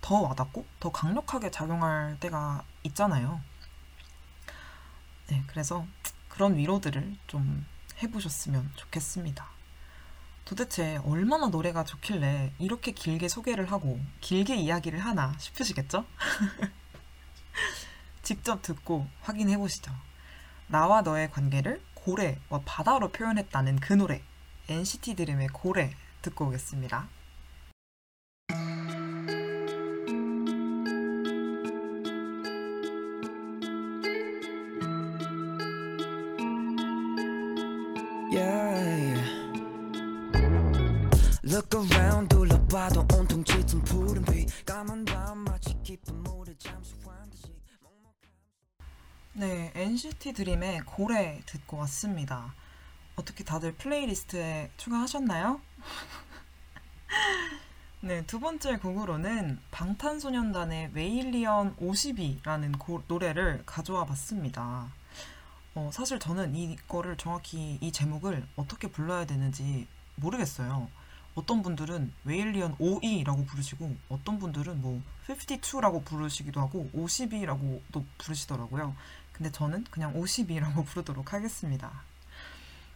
더 0.00 0.16
와닿고 0.20 0.66
더 0.80 0.90
강력하게 0.90 1.50
작용할 1.50 2.18
때가 2.20 2.62
있잖아요. 2.84 3.40
네, 5.28 5.42
그래서 5.46 5.86
그런 6.28 6.56
위로들을 6.56 7.16
좀 7.26 7.64
해보셨으면 8.04 8.70
좋겠습니다. 8.76 9.46
도대체 10.44 11.00
얼마나 11.04 11.46
노래가 11.46 11.84
좋길래 11.84 12.52
이렇게 12.58 12.92
길게 12.92 13.28
소개를 13.28 13.72
하고 13.72 13.98
길게 14.20 14.56
이야기를 14.56 14.98
하나 14.98 15.34
싶으시겠죠? 15.38 16.04
직접 18.22 18.62
듣고 18.62 19.06
확인해 19.22 19.56
보시죠. 19.56 19.92
나와 20.66 21.02
너의 21.02 21.30
관계를 21.30 21.82
고래와 21.94 22.60
바다로 22.64 23.08
표현했다는 23.08 23.80
그 23.80 23.94
노래 23.94 24.22
NCT 24.68 25.16
드림의 25.16 25.48
고래 25.48 25.94
듣고 26.22 26.46
오겠습니다. 26.46 27.08
네, 49.46 49.70
NCT 49.74 50.32
드림의 50.32 50.84
고래 50.86 51.42
듣고 51.44 51.76
왔습니다. 51.80 52.54
어떻게 53.14 53.44
다들 53.44 53.74
플레이리스트에 53.74 54.70
추가하셨나요? 54.78 55.60
네, 58.00 58.24
두 58.24 58.40
번째 58.40 58.78
곡으로는 58.78 59.60
방탄소년단의 59.70 60.92
Whalien 60.94 61.76
52라는 61.76 62.78
고, 62.78 63.02
노래를 63.06 63.64
가져와 63.66 64.06
봤습니다. 64.06 64.90
어, 65.74 65.90
사실 65.92 66.18
저는 66.18 66.54
이거를 66.54 67.18
정확히 67.18 67.76
이 67.82 67.92
제목을 67.92 68.48
어떻게 68.56 68.88
불러야 68.88 69.26
되는지 69.26 69.86
모르겠어요. 70.14 70.88
어떤 71.34 71.62
분들은 71.62 72.14
Whalien 72.24 72.78
52라고 72.78 73.46
부르시고 73.46 73.94
어떤 74.08 74.38
분들은 74.38 74.80
뭐 74.80 75.02
52라고 75.28 76.02
부르시기도 76.02 76.62
하고 76.62 76.88
52라고도 76.94 78.06
부르시더라고요. 78.16 78.94
근데 79.34 79.50
저는 79.52 79.84
그냥 79.90 80.14
52라고 80.14 80.84
부르도록 80.86 81.32
하겠습니다. 81.32 81.90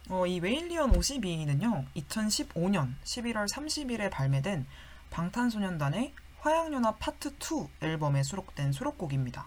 어, 0.09 0.25
이 0.25 0.39
웨일리언 0.39 0.91
52는요, 0.93 1.85
2015년 1.95 2.95
11월 3.03 3.47
30일에 3.53 4.09
발매된 4.09 4.65
방탄소년단의 5.11 6.13
화양연화 6.39 6.95
파트 6.95 7.29
2 7.39 7.67
앨범에 7.81 8.23
수록된 8.23 8.71
수록곡입니다. 8.71 9.45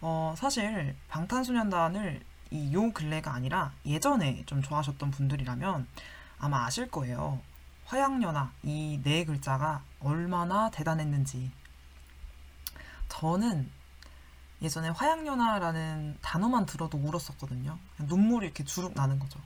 어, 0.00 0.34
사실 0.38 0.94
방탄소년단을 1.08 2.22
이 2.52 2.72
요 2.72 2.92
근래가 2.92 3.34
아니라 3.34 3.72
예전에 3.84 4.44
좀 4.46 4.62
좋아하셨던 4.62 5.10
분들이라면 5.10 5.86
아마 6.38 6.64
아실 6.64 6.88
거예요. 6.88 7.40
화양연화 7.86 8.52
이 8.62 9.00
네 9.02 9.24
글자가 9.24 9.82
얼마나 10.00 10.70
대단했는지. 10.70 11.50
저는 13.08 13.68
예전에 14.62 14.88
화양연화라는 14.88 16.18
단어만 16.22 16.66
들어도 16.66 16.98
울었었거든요. 16.98 17.78
눈물이 17.98 18.46
이렇게 18.46 18.64
주룩 18.64 18.94
나는 18.94 19.18
거죠. 19.18 19.38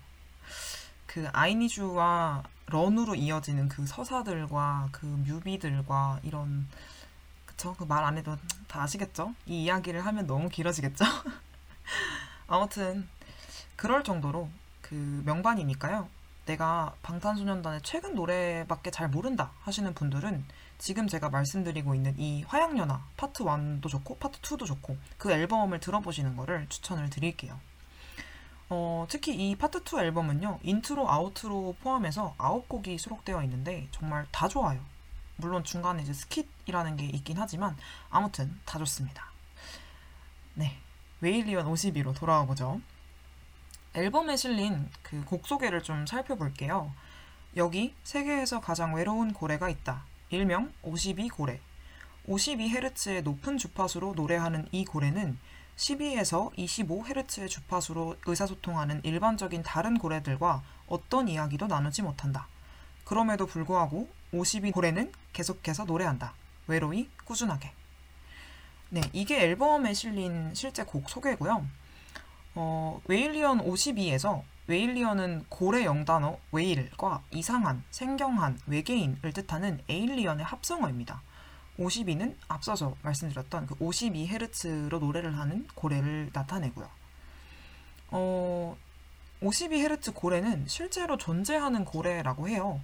그 1.07 1.29
아이니주와 1.33 2.45
런으로 2.67 3.17
이어지는 3.17 3.69
그 3.69 3.85
서사들과 3.87 4.91
그 4.93 5.07
뮤비들과 5.07 6.21
이런 6.23 6.69
그쵸? 7.47 7.75
그 7.75 7.85
말 7.85 8.05
안 8.05 8.17
해도 8.17 8.37
다 8.69 8.83
아시겠죠? 8.83 9.35
이 9.47 9.65
이야기를 9.65 10.07
하면 10.07 10.27
너무 10.27 10.49
길어지겠죠? 10.49 11.05
아무튼 12.47 13.09
그럴 13.77 14.05
정도로 14.05 14.49
그 14.81 14.95
명반이니까요. 15.27 16.09
내가 16.47 16.95
방탄소년단의 17.03 17.81
최근 17.83 18.15
노래밖에 18.15 18.91
잘 18.91 19.09
모른다 19.09 19.51
하시는 19.63 19.93
분들은 19.95 20.45
지금 20.81 21.07
제가 21.09 21.29
말씀드리고 21.29 21.95
있는 21.95 22.15
이 22.19 22.43
화양연화 22.49 23.05
파트 23.17 23.45
1도 23.45 23.89
좋고 23.89 24.17
파트 24.17 24.41
2도 24.41 24.67
좋고 24.67 24.97
그 25.19 25.31
앨범을 25.31 25.79
들어보시는 25.79 26.37
거를 26.37 26.67
추천을 26.71 27.11
드릴게요. 27.11 27.61
어, 28.71 29.05
특히 29.09 29.35
이 29.35 29.57
파트 29.57 29.83
2 29.87 30.01
앨범은요, 30.01 30.61
인트로, 30.63 31.11
outro 31.11 31.77
포함해서 31.83 32.35
9곡이 32.39 32.99
수록되어 32.99 33.43
있는데 33.45 33.89
정말 33.91 34.27
다 34.33 34.49
좋아요. 34.49 34.81
물론 35.37 35.65
중간에 35.65 36.03
이제 36.03 36.15
skit이라는 36.15 36.97
게 36.97 37.07
있긴 37.07 37.37
하지만 37.39 37.77
아무튼 38.09 38.59
다 38.65 38.79
좋습니다. 38.79 39.25
네. 40.55 40.79
웨일리언 41.21 41.67
52로 41.67 42.15
돌아와 42.15 42.47
보죠. 42.47 42.81
앨범에 43.95 44.37
실린 44.37 44.89
그 45.03 45.23
곡 45.27 45.47
소개를 45.47 45.83
좀 45.83 46.07
살펴볼게요. 46.07 46.91
여기 47.57 47.95
세계에서 48.05 48.61
가장 48.61 48.95
외로운 48.95 49.33
고래가 49.35 49.69
있다. 49.69 50.05
일명 50.31 50.73
52고래. 50.83 51.59
52Hz의 52.29 53.23
높은 53.23 53.59
주파수로 53.59 54.15
노래하는 54.15 54.67
이 54.71 54.85
고래는 54.85 55.39
12에서 55.77 56.55
25Hz의 56.57 57.49
주파수로 57.49 58.17
의사소통하는 58.27 59.01
일반적인 59.03 59.63
다른 59.63 59.99
고래들과 59.99 60.63
어떤 60.87 61.29
이야기도 61.29 61.67
나누지 61.67 62.03
못한다. 62.03 62.47
그럼에도 63.05 63.47
불구하고 63.47 64.09
52 64.33 64.71
고래는 64.71 65.13
계속해서 65.33 65.85
노래한다. 65.85 66.35
외로이 66.67 67.09
꾸준하게. 67.25 67.73
네, 68.91 69.01
이게 69.13 69.41
앨범에 69.41 69.95
실린 69.95 70.55
실제 70.55 70.85
곡 70.85 71.09
소개고요. 71.11 71.67
어, 72.55 73.01
웨일리언 73.07 73.65
52에서 73.65 74.43
웨일리언은 74.67 75.47
고래 75.49 75.85
영단어 75.85 76.39
웨일과 76.53 77.23
이상한, 77.33 77.83
생경한, 77.91 78.61
외계인을 78.67 79.33
뜻하는 79.33 79.81
에일리언의 79.89 80.45
합성어입니다. 80.45 81.23
52는 81.79 82.37
앞서서 82.47 82.95
말씀드렸던 83.03 83.67
그 83.67 83.75
52Hz로 83.77 85.01
노래를 85.01 85.39
하는 85.39 85.67
고래를 85.75 86.31
나타내고요. 86.33 86.89
어, 88.13 88.77
52Hz 89.43 90.15
고래는 90.15 90.67
실제로 90.69 91.17
존재하는 91.17 91.85
고래라고 91.85 92.49
해요. 92.49 92.81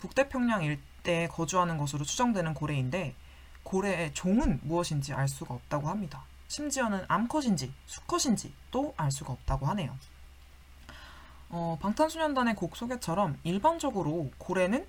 북태평양 0.00 0.64
일대에 0.64 1.28
거주하는 1.28 1.78
것으로 1.78 2.04
추정되는 2.04 2.54
고래인데 2.54 3.14
고래의 3.62 4.14
종은 4.14 4.60
무엇인지 4.62 5.12
알 5.12 5.28
수가 5.28 5.54
없다고 5.54 5.88
합니다. 5.88 6.24
심지어는 6.52 7.06
암컷인지 7.08 7.72
수컷인지도 7.86 8.92
알 8.98 9.10
수가 9.10 9.32
없다고 9.32 9.64
하네요. 9.68 9.96
어, 11.48 11.78
방탄소년단의 11.80 12.56
곡 12.56 12.76
소개처럼 12.76 13.38
일반적으로 13.42 14.30
고래는 14.36 14.86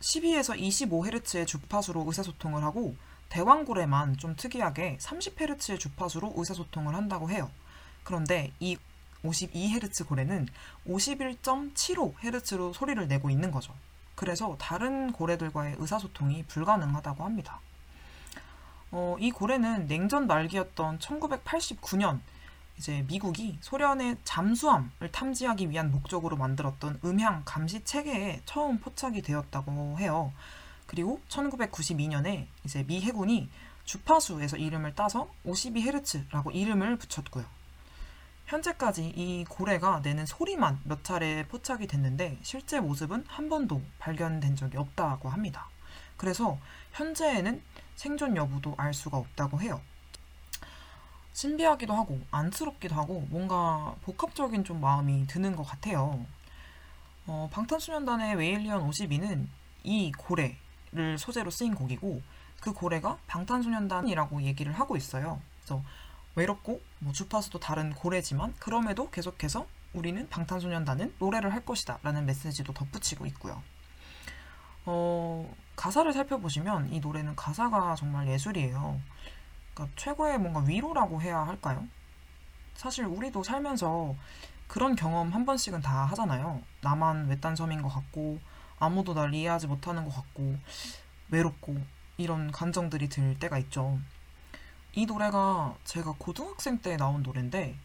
12에서 0.00 0.58
25Hz의 0.58 1.46
주파수로 1.46 2.04
의사소통을 2.06 2.64
하고 2.64 2.96
대왕고래만 3.28 4.16
좀 4.16 4.34
특이하게 4.36 4.96
30Hz의 4.98 5.78
주파수로 5.78 6.32
의사소통을 6.36 6.94
한다고 6.94 7.28
해요. 7.28 7.50
그런데 8.02 8.50
이 8.58 8.78
52Hz 9.22 10.08
고래는 10.08 10.48
51.75Hz로 10.86 12.72
소리를 12.72 13.06
내고 13.06 13.28
있는 13.28 13.50
거죠. 13.50 13.74
그래서 14.14 14.56
다른 14.58 15.12
고래들과의 15.12 15.76
의사소통이 15.78 16.44
불가능하다고 16.44 17.22
합니다. 17.22 17.60
어, 18.92 19.16
이 19.20 19.30
고래는 19.30 19.86
냉전 19.86 20.26
말기였던 20.26 20.98
1989년 20.98 22.20
이제 22.76 23.04
미국이 23.08 23.58
소련의 23.60 24.16
잠수함을 24.24 25.12
탐지하기 25.12 25.70
위한 25.70 25.90
목적으로 25.90 26.36
만들었던 26.36 27.00
음향 27.04 27.42
감시 27.44 27.84
체계에 27.84 28.40
처음 28.46 28.78
포착이 28.78 29.22
되었다고 29.22 29.98
해요. 29.98 30.32
그리고 30.86 31.20
1992년에 31.28 32.46
이제 32.64 32.82
미 32.84 33.00
해군이 33.00 33.48
주파수에서 33.84 34.56
이름을 34.56 34.94
따서 34.94 35.28
52Hz라고 35.46 36.54
이름을 36.54 36.96
붙였고요. 36.96 37.44
현재까지 38.46 39.12
이 39.14 39.44
고래가 39.48 40.00
내는 40.02 40.26
소리만 40.26 40.80
몇 40.84 41.04
차례 41.04 41.46
포착이 41.46 41.86
됐는데 41.86 42.38
실제 42.42 42.80
모습은 42.80 43.24
한 43.28 43.48
번도 43.48 43.82
발견된 43.98 44.56
적이 44.56 44.78
없다고 44.78 45.28
합니다. 45.28 45.68
그래서 46.16 46.58
현재에는 46.92 47.62
생존 48.00 48.34
여부도 48.34 48.76
알 48.78 48.94
수가 48.94 49.18
없다고 49.18 49.60
해요. 49.60 49.78
신비하기도 51.34 51.92
하고 51.92 52.18
안쓰럽기도 52.30 52.94
하고 52.94 53.26
뭔가 53.28 53.94
복합적인 54.00 54.64
좀 54.64 54.80
마음이 54.80 55.26
드는 55.26 55.54
것 55.54 55.64
같아요. 55.64 56.24
어, 57.26 57.50
방탄소년단의 57.52 58.36
웨일리언 58.36 58.88
52는 58.88 59.46
이 59.84 60.12
고래를 60.12 61.18
소재로 61.18 61.50
쓰인 61.50 61.74
곡이고 61.74 62.22
그 62.62 62.72
고래가 62.72 63.18
방탄소년단이라고 63.26 64.44
얘기를 64.44 64.72
하고 64.72 64.96
있어요. 64.96 65.38
그래서 65.58 65.82
외롭고 66.36 66.80
뭐 67.00 67.12
주파수도 67.12 67.60
다른 67.60 67.92
고래지만 67.92 68.54
그럼에도 68.58 69.10
계속해서 69.10 69.66
우리는 69.92 70.26
방탄소년단은 70.30 71.16
노래를 71.18 71.52
할 71.52 71.66
것이다 71.66 71.98
라는 72.02 72.24
메시지도 72.24 72.72
덧붙이고 72.72 73.26
있고요. 73.26 73.62
어, 74.92 75.54
가사를 75.76 76.12
살펴보시면 76.12 76.92
이 76.92 76.98
노래는 76.98 77.36
가사가 77.36 77.94
정말 77.94 78.26
예술이에요. 78.26 79.00
그러니까 79.72 79.96
최고의 79.96 80.38
뭔가 80.38 80.60
위로라고 80.60 81.22
해야 81.22 81.46
할까요? 81.46 81.86
사실 82.74 83.04
우리도 83.04 83.44
살면서 83.44 84.16
그런 84.66 84.96
경험 84.96 85.32
한 85.32 85.46
번씩은 85.46 85.80
다 85.80 86.04
하잖아요. 86.06 86.60
나만 86.80 87.28
외딴 87.28 87.54
섬인 87.54 87.82
것 87.82 87.88
같고 87.88 88.40
아무도 88.80 89.14
날 89.14 89.32
이해하지 89.32 89.68
못하는 89.68 90.04
것 90.04 90.14
같고 90.14 90.56
외롭고 91.28 91.76
이런 92.16 92.50
감정들이 92.50 93.08
들 93.08 93.38
때가 93.38 93.58
있죠. 93.58 94.00
이 94.94 95.06
노래가 95.06 95.76
제가 95.84 96.16
고등학생 96.18 96.78
때 96.78 96.96
나온 96.96 97.22
노래인데 97.22 97.76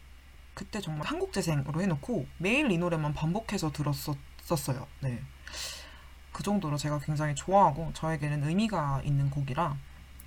그때 0.54 0.80
정말 0.80 1.06
한국재생으로 1.06 1.82
해놓고 1.82 2.26
매일 2.38 2.70
이 2.72 2.78
노래만 2.78 3.14
반복해서 3.14 3.70
들었었어요. 3.70 4.88
네. 5.00 5.22
그 6.36 6.42
정도로 6.42 6.76
제가 6.76 6.98
굉장히 6.98 7.34
좋아하고 7.34 7.92
저에게는 7.94 8.46
의미가 8.46 9.00
있는 9.04 9.30
곡이라 9.30 9.74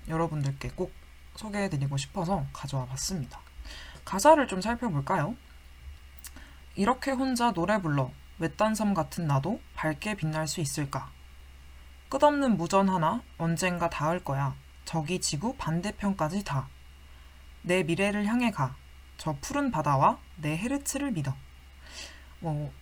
여러분들께 0.08 0.70
꼭 0.70 0.92
소개해드리고 1.36 1.96
싶어서 1.98 2.44
가져와 2.52 2.84
봤습니다. 2.86 3.38
가사를 4.04 4.44
좀 4.48 4.60
살펴볼까요? 4.60 5.36
이렇게 6.74 7.12
혼자 7.12 7.52
노래 7.52 7.80
불러 7.80 8.10
외딴 8.40 8.74
섬 8.74 8.92
같은 8.92 9.28
나도 9.28 9.60
밝게 9.76 10.16
빛날 10.16 10.48
수 10.48 10.60
있을까? 10.60 11.12
끝없는 12.08 12.56
무전 12.56 12.88
하나 12.88 13.22
언젠가 13.38 13.88
닿을 13.88 14.24
거야. 14.24 14.56
저기 14.84 15.20
지구 15.20 15.54
반대편까지 15.54 16.42
다. 16.42 16.68
내 17.62 17.84
미래를 17.84 18.26
향해 18.26 18.50
가. 18.50 18.74
저 19.16 19.36
푸른 19.40 19.70
바다와 19.70 20.18
내 20.38 20.56
헤르츠를 20.56 21.12
믿어. 21.12 21.36
뭐 22.40 22.72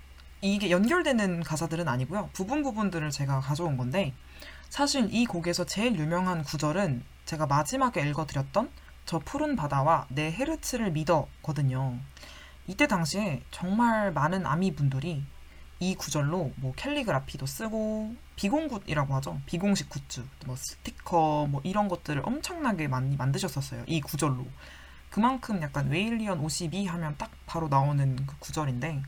이게 0.40 0.70
연결되는 0.70 1.42
가사들은 1.42 1.88
아니고요. 1.88 2.30
부분 2.32 2.62
부분들을 2.62 3.10
제가 3.10 3.40
가져온 3.40 3.76
건데 3.76 4.14
사실 4.68 5.08
이 5.12 5.26
곡에서 5.26 5.66
제일 5.66 5.98
유명한 5.98 6.42
구절은 6.42 7.02
제가 7.24 7.46
마지막에 7.46 8.06
읽어드렸던 8.08 8.70
저 9.04 9.18
푸른 9.18 9.56
바다와 9.56 10.06
내 10.10 10.30
헤르츠를 10.30 10.92
믿어거든요. 10.92 11.98
이때 12.66 12.86
당시에 12.86 13.42
정말 13.50 14.12
많은 14.12 14.46
아미 14.46 14.74
분들이 14.74 15.24
이 15.80 15.94
구절로 15.94 16.52
뭐 16.56 16.72
캘리그라피도 16.76 17.46
쓰고 17.46 18.14
비공굿이라고 18.36 19.14
하죠. 19.16 19.40
비공식 19.46 19.88
굿즈, 19.88 20.24
뭐 20.44 20.56
스티커 20.56 21.46
뭐 21.48 21.60
이런 21.64 21.88
것들을 21.88 22.22
엄청나게 22.24 22.88
많이 22.88 23.16
만드셨었어요. 23.16 23.84
이 23.86 24.00
구절로. 24.00 24.46
그만큼 25.10 25.62
약간 25.62 25.88
Whalien 25.88 26.40
52 26.40 26.86
하면 26.86 27.14
딱 27.16 27.30
바로 27.46 27.68
나오는 27.68 28.16
그 28.26 28.38
구절인데 28.38 29.02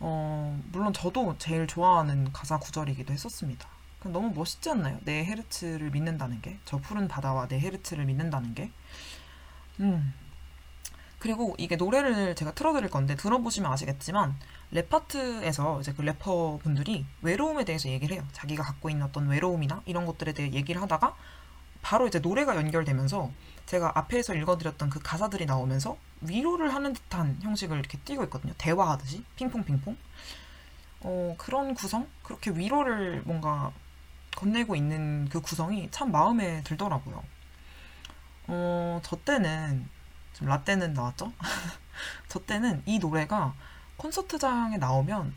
어, 0.00 0.60
물론 0.72 0.92
저도 0.92 1.36
제일 1.38 1.66
좋아하는 1.66 2.32
가사 2.32 2.58
구절이기도 2.58 3.12
했었습니다. 3.12 3.68
너무 4.04 4.32
멋있지 4.34 4.70
않나요? 4.70 4.98
내 5.04 5.24
헤르츠를 5.24 5.90
믿는다는 5.90 6.40
게. 6.40 6.58
저 6.64 6.78
푸른 6.78 7.06
바다와 7.06 7.48
내 7.48 7.60
헤르츠를 7.60 8.06
믿는다는 8.06 8.54
게. 8.54 8.70
음. 9.80 10.14
그리고 11.18 11.54
이게 11.58 11.76
노래를 11.76 12.34
제가 12.34 12.54
틀어드릴 12.54 12.88
건데 12.88 13.14
들어보시면 13.14 13.70
아시겠지만 13.70 14.34
랩 14.70 14.88
파트에서 14.88 15.80
이제 15.80 15.92
그 15.92 16.00
래퍼 16.00 16.60
분들이 16.62 17.04
외로움에 17.20 17.66
대해서 17.66 17.90
얘기를 17.90 18.16
해요. 18.16 18.26
자기가 18.32 18.62
갖고 18.62 18.88
있는 18.88 19.04
어떤 19.04 19.28
외로움이나 19.28 19.82
이런 19.84 20.06
것들에 20.06 20.32
대해 20.32 20.50
얘기를 20.52 20.80
하다가 20.80 21.14
바로 21.82 22.06
이제 22.06 22.20
노래가 22.20 22.56
연결되면서 22.56 23.30
제가 23.66 23.92
앞에서 23.96 24.34
읽어드렸던 24.34 24.88
그 24.88 25.00
가사들이 25.02 25.44
나오면서 25.44 25.98
위로를 26.22 26.74
하는 26.74 26.92
듯한 26.92 27.38
형식을 27.42 27.78
이렇게 27.78 27.98
띄고 27.98 28.24
있거든요. 28.24 28.52
대화하듯이 28.58 29.24
핑퐁 29.36 29.64
핑퐁. 29.64 29.96
어, 31.02 31.34
그런 31.38 31.74
구성, 31.74 32.06
그렇게 32.22 32.50
위로를 32.50 33.22
뭔가 33.24 33.72
건네고 34.36 34.76
있는 34.76 35.28
그 35.28 35.40
구성이 35.40 35.88
참 35.90 36.12
마음에 36.12 36.62
들더라고요. 36.62 37.22
어, 38.48 39.00
저 39.02 39.16
때는 39.16 39.88
지금 40.34 40.48
라떼는 40.48 40.92
나왔죠? 40.92 41.32
저 42.28 42.38
때는 42.40 42.82
이 42.86 42.98
노래가 42.98 43.54
콘서트장에 43.96 44.78
나오면 44.78 45.34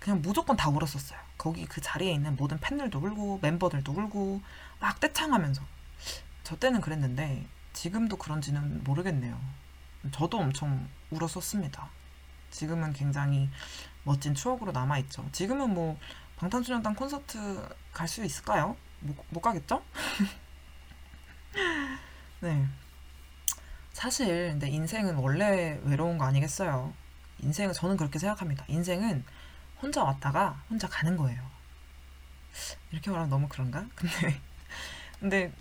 그냥 0.00 0.22
무조건 0.22 0.56
다 0.56 0.70
울었었어요. 0.70 1.18
거기 1.38 1.66
그 1.66 1.80
자리에 1.80 2.12
있는 2.12 2.36
모든 2.36 2.58
팬들도 2.58 2.98
울고 2.98 3.40
멤버들도 3.42 3.92
울고 3.92 4.40
막 4.80 5.00
떼창하면서 5.00 5.62
저 6.44 6.56
때는 6.56 6.80
그랬는데 6.80 7.46
지금도 7.72 8.16
그런지는 8.16 8.84
모르겠네요. 8.84 9.38
저도 10.12 10.38
엄청 10.38 10.88
울었었습니다. 11.10 11.88
지금은 12.50 12.92
굉장히 12.92 13.50
멋진 14.04 14.34
추억으로 14.34 14.72
남아있죠. 14.72 15.28
지금은 15.32 15.74
뭐 15.74 15.98
방탄소년단 16.36 16.94
콘서트 16.94 17.68
갈 17.92 18.08
수 18.08 18.24
있을까요? 18.24 18.76
못, 19.00 19.16
못 19.30 19.40
가겠죠? 19.40 19.82
네. 22.40 22.66
사실 23.92 24.50
근데 24.50 24.68
인생은 24.68 25.16
원래 25.16 25.80
외로운 25.84 26.18
거 26.18 26.24
아니겠어요? 26.26 26.92
인생은 27.40 27.72
저는 27.72 27.96
그렇게 27.96 28.18
생각합니다. 28.18 28.64
인생은 28.68 29.24
혼자 29.80 30.02
왔다가 30.04 30.62
혼자 30.68 30.88
가는 30.88 31.16
거예요. 31.16 31.42
이렇게 32.90 33.10
말하면 33.10 33.30
너무 33.30 33.48
그런가? 33.48 33.86
근데 33.94 34.40
근데 35.20 35.52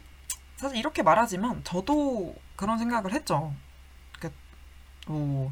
사실 0.57 0.77
이렇게 0.77 1.03
말하지만 1.03 1.63
저도 1.63 2.35
그런 2.55 2.77
생각을 2.77 3.13
했죠. 3.13 3.53
뭐 5.05 5.51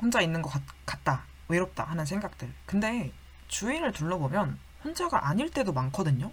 혼자 0.00 0.20
있는 0.20 0.42
것 0.42 0.50
같, 0.50 0.62
같다, 0.86 1.24
외롭다 1.48 1.84
하는 1.84 2.06
생각들. 2.06 2.52
근데 2.66 3.12
주위를 3.48 3.92
둘러보면 3.92 4.58
혼자가 4.84 5.28
아닐 5.28 5.50
때도 5.50 5.72
많거든요. 5.72 6.32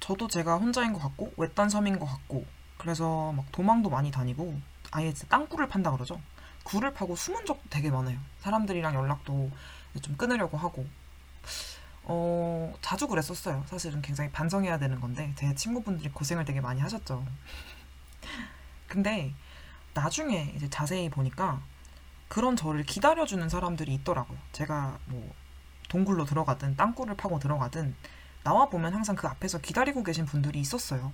저도 0.00 0.28
제가 0.28 0.56
혼자인 0.56 0.92
것 0.92 1.00
같고 1.00 1.32
외딴 1.36 1.68
섬인 1.68 1.98
것 1.98 2.06
같고 2.06 2.44
그래서 2.76 3.32
막 3.32 3.50
도망도 3.52 3.88
많이 3.90 4.10
다니고 4.10 4.60
아예 4.90 5.12
땅굴을 5.28 5.68
판다 5.68 5.90
그러죠. 5.90 6.20
굴을 6.64 6.92
파고 6.94 7.16
숨은 7.16 7.46
적도 7.46 7.62
되게 7.70 7.90
많아요. 7.90 8.18
사람들이랑 8.40 8.94
연락도 8.94 9.50
좀 10.02 10.16
끊으려고 10.16 10.56
하고 10.56 10.86
어, 12.02 12.74
자주 12.82 13.08
그랬었어요. 13.08 13.64
사실은 13.66 14.02
굉장히 14.02 14.30
반성해야 14.30 14.78
되는 14.78 15.00
건데 15.00 15.32
제 15.36 15.54
친구분들이 15.54 16.10
고생을 16.10 16.44
되게 16.44 16.60
많이 16.60 16.80
하셨죠. 16.80 17.24
근데 18.86 19.34
나중에 19.94 20.52
이제 20.56 20.68
자세히 20.68 21.08
보니까 21.08 21.62
그런 22.28 22.56
저를 22.56 22.84
기다려주는 22.84 23.48
사람들이 23.48 23.94
있더라고요. 23.94 24.38
제가 24.52 24.98
뭐 25.06 25.32
동굴로 25.88 26.24
들어가든 26.24 26.76
땅굴을 26.76 27.16
파고 27.16 27.38
들어가든 27.38 27.94
나와 28.42 28.68
보면 28.68 28.92
항상 28.92 29.16
그 29.16 29.26
앞에서 29.26 29.58
기다리고 29.58 30.02
계신 30.02 30.26
분들이 30.26 30.60
있었어요. 30.60 31.12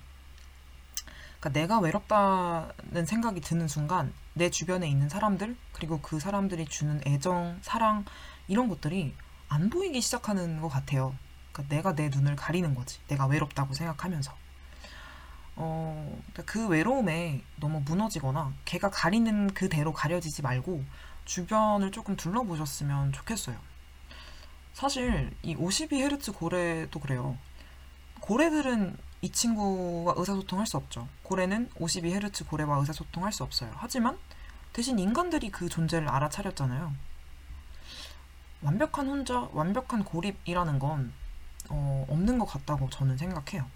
그러니까 1.39 1.61
내가 1.61 1.79
외롭다는 1.79 3.07
생각이 3.07 3.41
드는 3.41 3.69
순간 3.69 4.13
내 4.35 4.51
주변에 4.51 4.89
있는 4.89 5.09
사람들 5.09 5.57
그리고 5.73 6.01
그 6.01 6.21
사람들이 6.21 6.67
주는 6.67 7.01
애정, 7.07 7.59
사랑 7.63 8.05
이런 8.49 8.69
것들이 8.69 9.15
안 9.49 9.71
보이기 9.71 10.01
시작하는 10.01 10.61
것 10.61 10.69
같아요. 10.69 11.15
그러니까 11.53 11.75
내가 11.75 11.95
내 11.95 12.09
눈을 12.09 12.37
가리는 12.37 12.75
거지. 12.75 13.01
내가 13.09 13.27
외롭다고 13.27 13.75
생각하면서. 13.75 14.40
어, 15.63 16.19
그러니까 16.33 16.43
그 16.51 16.69
외로움에 16.69 17.43
너무 17.57 17.81
무너지거나 17.81 18.55
걔가 18.65 18.89
가리는 18.89 19.53
그대로 19.53 19.93
가려지지 19.93 20.41
말고 20.41 20.83
주변을 21.27 21.93
조금 21.93 22.17
둘러보셨으면 22.17 23.13
좋겠어요. 23.13 23.59
사실 24.73 25.31
이 25.43 25.55
52Hz 25.55 26.35
고래도 26.35 26.99
그래요. 26.99 27.37
고래들은 28.21 28.97
이 29.21 29.31
친구와 29.31 30.15
의사소통할 30.17 30.67
수 30.67 30.79
없죠. 30.79 31.07
고래는 31.25 31.69
52Hz 31.75 32.49
고래와 32.49 32.79
의사소통할 32.79 33.31
수 33.31 33.43
없어요. 33.43 33.71
하지만 33.75 34.19
대신 34.73 34.99
인간들이 34.99 35.51
그 35.51 35.69
존재를 35.69 36.09
알아차렸잖아요. 36.09 36.95
완벽한 38.63 39.09
혼자, 39.09 39.47
완벽한 39.53 40.05
고립이라는 40.05 40.79
건 40.79 41.13
어, 41.69 42.07
없는 42.09 42.39
것 42.39 42.47
같다고 42.47 42.89
저는 42.89 43.19
생각해요. 43.19 43.69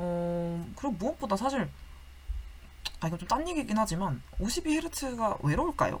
어, 0.00 0.66
그리고 0.76 0.92
무엇보다 0.92 1.36
사실 1.36 1.68
아 3.00 3.06
이건 3.08 3.18
좀 3.18 3.28
딴 3.28 3.48
얘기긴 3.48 3.76
하지만 3.78 4.22
52Hz가 4.40 5.44
외로울까요? 5.44 6.00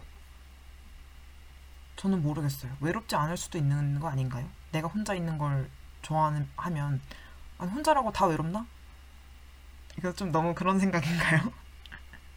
저는 1.96 2.22
모르겠어요. 2.22 2.72
외롭지 2.80 3.16
않을 3.16 3.36
수도 3.36 3.58
있는 3.58 3.98
거 4.00 4.08
아닌가요? 4.08 4.48
내가 4.72 4.86
혼자 4.88 5.14
있는 5.14 5.36
걸 5.36 5.68
좋아하는 6.02 6.48
하면 6.56 7.00
아니 7.58 7.70
혼자라고 7.72 8.12
다 8.12 8.26
외롭나? 8.26 8.66
이거 9.98 10.12
좀 10.12 10.30
너무 10.30 10.54
그런 10.54 10.78
생각인가요? 10.78 11.52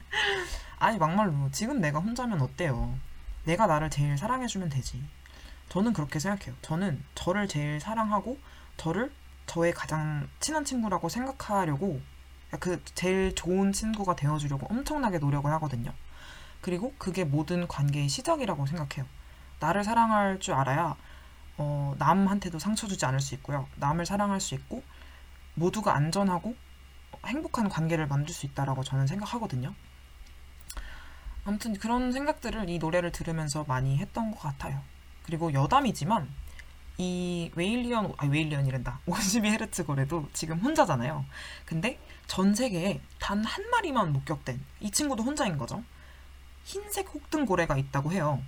아니 0.80 0.98
막말로 0.98 1.50
지금 1.52 1.80
내가 1.80 2.00
혼자면 2.00 2.42
어때요? 2.42 2.98
내가 3.46 3.68
나를 3.68 3.90
제일 3.92 4.18
사랑해주면 4.18 4.70
되지. 4.70 5.04
저는 5.70 5.94
그렇게 5.94 6.18
생각해요. 6.20 6.56
저는 6.64 7.04
저를 7.16 7.48
제일 7.48 7.80
사랑하고 7.80 8.40
저를 8.78 9.12
저의 9.46 9.74
가장 9.74 10.28
친한 10.40 10.64
친구라고 10.64 11.10
생각하려고 11.10 12.02
그 12.60 12.84
제일 12.96 13.34
좋은 13.36 13.72
친구가 13.72 14.16
되어주려고 14.16 14.68
엄청나게 14.68 15.20
노력을 15.20 15.52
하거든요. 15.54 15.94
그리고 16.62 16.94
그게 16.98 17.24
모든 17.24 17.68
관계의 17.68 18.08
시작이라고 18.10 18.66
생각해요. 18.66 19.06
나를 19.60 19.84
사랑할 19.84 20.40
줄 20.40 20.54
알아야 20.54 20.96
어, 21.58 21.96
남한테도 21.98 22.60
상처 22.60 22.88
주지 22.88 23.06
않을 23.06 23.20
수 23.20 23.36
있고요. 23.36 23.68
남을 23.76 24.06
사랑할 24.06 24.40
수 24.40 24.56
있고 24.56 24.84
모두가 25.56 25.96
안전하고 25.96 26.56
행복한 27.26 27.70
관계를 27.70 28.08
만들 28.08 28.34
수 28.34 28.46
있다라고 28.46 28.84
저는 28.84 29.08
생각하거든요. 29.08 29.74
아무튼 31.46 31.74
그런 31.74 32.12
생각들을 32.12 32.70
이 32.70 32.80
노래를 32.80 33.12
들으면서 33.12 33.64
많이 33.68 33.98
했던 33.98 34.32
것 34.32 34.40
같아요. 34.40 34.82
그리고 35.24 35.54
여담이지만 35.54 36.30
이 37.02 37.50
웨일리언 37.56 38.14
아 38.18 38.26
웨일리언이란다 38.28 39.00
52Hz 39.08 39.86
거래도 39.88 40.28
지금 40.34 40.60
혼자잖아요. 40.60 41.26
근데 41.66 42.00
전 42.28 42.54
세계에 42.54 43.02
단 43.20 43.44
한 43.44 43.68
마리만 43.72 44.14
목격된 44.14 44.64
이 44.82 44.92
친구도 44.92 45.24
혼자인 45.24 45.58
거죠. 45.58 45.84
흰색 46.64 47.08
혹등 47.12 47.46
고래가 47.48 47.76
있다고 47.78 48.12
해요. 48.12 48.40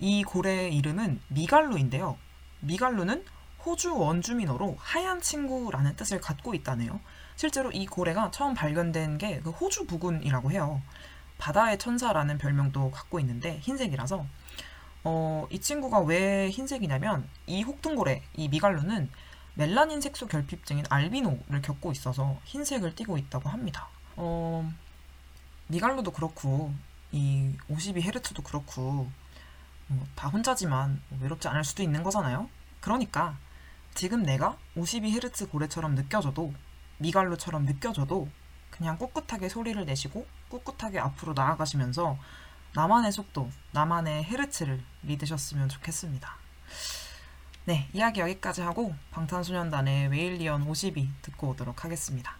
이 0.00 0.24
고래의 0.24 0.74
이름은 0.76 1.20
미갈루인데요. 1.28 2.18
미갈루는 2.60 3.24
호주 3.64 3.96
원주민어로 3.96 4.76
하얀 4.80 5.20
친구라는 5.20 5.94
뜻을 5.94 6.20
갖고 6.20 6.54
있다네요. 6.54 6.98
실제로 7.36 7.70
이 7.70 7.86
고래가 7.86 8.30
처음 8.32 8.54
발견된 8.54 9.18
게 9.18 9.40
그 9.44 9.50
호주 9.50 9.86
부근이라고 9.86 10.50
해요. 10.50 10.82
바다의 11.38 11.78
천사라는 11.78 12.36
별명도 12.38 12.90
갖고 12.90 13.20
있는데 13.20 13.58
흰색이라서 13.60 14.26
어, 15.04 15.46
이 15.50 15.58
친구가 15.58 16.00
왜 16.00 16.50
흰색이냐면 16.50 17.28
이 17.46 17.62
혹등고래, 17.62 18.22
이 18.36 18.48
미갈루는 18.48 19.10
멜라닌 19.54 20.00
색소 20.00 20.26
결핍증인 20.28 20.84
알비노를 20.88 21.62
겪고 21.62 21.92
있어서 21.92 22.38
흰색을 22.44 22.94
띠고 22.94 23.18
있다고 23.18 23.48
합니다. 23.48 23.88
어, 24.16 24.70
미갈루도 25.68 26.12
그렇고 26.12 26.72
이 27.12 27.54
52헤르츠도 27.68 28.44
그렇고 28.44 29.10
뭐, 29.86 30.06
다 30.14 30.28
혼자지만 30.28 31.02
뭐 31.08 31.18
외롭지 31.22 31.48
않을 31.48 31.64
수도 31.64 31.82
있는 31.82 32.02
거잖아요. 32.02 32.48
그러니까 32.80 33.36
지금 33.94 34.22
내가 34.22 34.56
52헤르츠 34.76 35.50
고래처럼 35.50 35.94
느껴져도 35.94 36.54
미갈루처럼 36.98 37.66
느껴져도 37.66 38.28
그냥 38.70 38.96
꿋꿋하게 38.98 39.48
소리를 39.48 39.84
내시고 39.84 40.26
꿋꿋하게 40.48 41.00
앞으로 41.00 41.32
나아가시면서 41.34 42.16
나만의 42.74 43.12
속도, 43.12 43.50
나만의 43.72 44.24
헤르츠를 44.24 44.80
믿으셨으면 45.02 45.68
좋겠습니다. 45.68 46.36
네, 47.64 47.88
이야기 47.92 48.20
여기까지 48.20 48.62
하고 48.62 48.94
방탄소년단의 49.10 50.08
웨일리언 50.08 50.62
52 50.62 51.10
듣고 51.22 51.50
오도록 51.50 51.84
하겠습니다. 51.84 52.36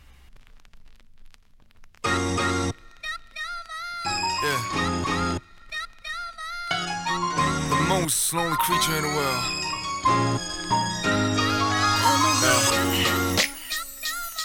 Yeah. 4.43 5.39
The 7.69 7.85
most 7.89 8.35
lonely 8.35 8.57
creature 8.65 8.97
in 8.97 9.03
the 9.03 9.13
world. 9.15 9.61
Yeah. 12.41 13.21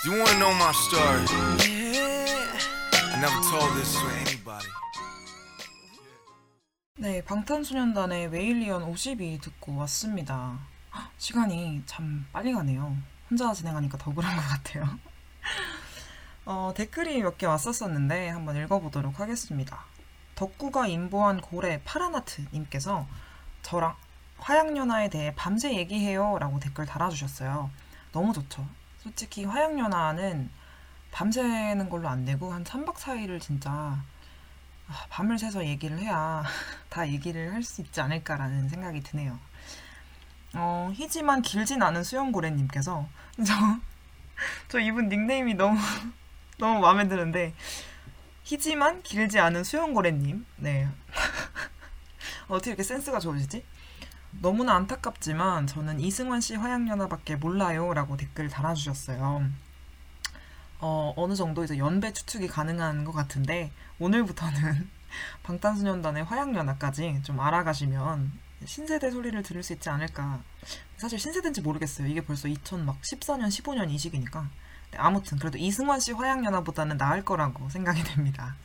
You 0.04 0.12
wanna 0.20 0.38
know 0.38 0.54
my 0.54 0.74
story? 0.74 1.26
I 3.14 3.20
never 3.22 3.40
told 3.50 3.74
this 3.78 3.96
to 3.96 4.06
anybody. 4.10 4.75
네, 6.98 7.22
방탄소년단의 7.26 8.28
웨일리언 8.30 8.84
52 8.84 9.40
듣고 9.42 9.76
왔습니다. 9.80 10.58
헉, 10.94 11.12
시간이 11.18 11.84
참 11.86 12.26
빨리 12.32 12.54
가네요. 12.54 12.96
혼자 13.30 13.52
진행하니까 13.54 13.98
더 13.98 14.14
그런 14.14 14.34
것 14.36 14.42
같아요. 14.42 14.88
어, 16.46 16.74
댓글이 16.76 17.22
몇 17.22 17.38
개 17.38 17.46
왔었었는데 17.48 18.30
한번 18.30 18.56
읽어보도록 18.56 19.20
하겠습니다. 19.20 19.84
덕구가 20.36 20.88
인보한 20.88 21.42
고래 21.42 21.82
파라나트님께서 21.84 23.06
저랑 23.62 23.96
화양연화에 24.38 25.10
대해 25.10 25.34
밤새 25.36 25.76
얘기해요 25.76 26.38
라고 26.40 26.60
댓글 26.62 26.86
달아주셨어요. 26.86 27.72
너무 28.14 28.32
좋죠. 28.32 28.66
솔직히 29.00 29.44
화양연화는 29.44 30.50
밤새는 31.12 31.90
걸로 31.90 32.08
안 32.08 32.24
되고 32.24 32.54
한 32.54 32.64
3박 32.64 32.96
4일을 32.96 33.42
진짜 33.42 33.70
아, 33.72 34.04
밤을 35.10 35.40
새서 35.40 35.66
얘기를 35.66 35.98
해야 36.00 36.44
다 36.90 37.08
얘기를 37.08 37.54
할 37.54 37.64
수 37.64 37.82
있지 37.82 38.02
않을까라는 38.02 38.70
생각이 38.70 39.02
드네요. 39.02 39.40
어, 40.54 40.92
희지만 40.94 41.42
길진 41.42 41.82
않은 41.84 42.04
수영고래님께서 42.04 43.08
저, 43.46 43.54
저 44.70 44.80
이분 44.80 45.10
닉네임이 45.10 45.56
너무 45.56 45.78
너무 46.58 46.80
마음에 46.80 47.08
드는데 47.08 47.54
희지만 48.44 49.02
길지 49.04 49.40
않은 49.40 49.64
수영고래님 49.64 50.46
네 50.58 50.88
어떻게 52.48 52.70
이렇게 52.72 52.84
센스가 52.84 53.20
좋으시지? 53.20 53.66
너무나 54.42 54.76
안타깝지만 54.76 55.68
저는 55.68 56.00
이승환 56.00 56.42
씨 56.42 56.56
화양연화밖에 56.56 57.38
몰라요라고 57.38 58.18
댓글 58.18 58.50
달아주셨어요. 58.50 59.50
어, 60.80 61.14
어느 61.16 61.36
정도 61.36 61.64
이제 61.64 61.78
연배 61.78 62.14
추측이 62.14 62.48
가능한 62.48 63.06
것 63.06 63.14
같은데 63.14 63.72
오늘부터는 64.00 64.90
방탄소년단의 65.44 66.24
화양연화까지 66.26 67.22
좀 67.24 67.40
알아가시면 67.40 68.32
신세대 68.66 69.12
소리를 69.12 69.42
들을 69.44 69.64
수 69.64 69.74
있지 69.74 69.90
않을까. 69.90 70.42
사실 70.98 71.20
신세대인지 71.20 71.62
모르겠어요. 71.62 72.08
이게 72.08 72.22
벌써 72.22 72.48
2014년, 72.48 73.48
15년 73.48 73.92
이 73.92 73.98
시기니까. 73.98 74.50
네, 74.92 74.98
아무튼 74.98 75.38
그래도 75.38 75.58
이승환 75.58 76.00
씨 76.00 76.12
화양연화보다는 76.14 76.98
나을 76.98 77.24
거라고 77.24 77.70
생각이 77.70 78.04
됩니다. 78.04 78.56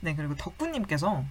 네, 0.00 0.14
그리고 0.14 0.34
덕구님께서 0.36 1.24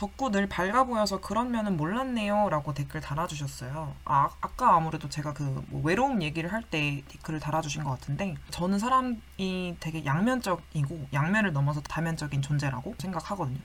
덕구 0.00 0.30
늘 0.30 0.48
밝아 0.48 0.84
보여서 0.84 1.20
그런 1.20 1.50
면은 1.50 1.76
몰랐네요 1.76 2.48
라고 2.48 2.72
댓글 2.72 3.02
달아주셨어요. 3.02 3.94
아, 4.06 4.30
아까 4.40 4.74
아무래도 4.74 5.10
제가 5.10 5.34
그 5.34 5.42
뭐 5.68 5.82
외로움 5.82 6.22
얘기를 6.22 6.50
할 6.52 6.62
때 6.62 7.02
댓글을 7.06 7.38
달아주신 7.38 7.84
것 7.84 7.90
같은데 7.90 8.34
저는 8.50 8.78
사람이 8.78 9.76
되게 9.78 10.04
양면적이고 10.06 11.08
양면을 11.12 11.52
넘어서 11.52 11.82
다면적인 11.82 12.40
존재라고 12.40 12.94
생각하거든요. 12.98 13.58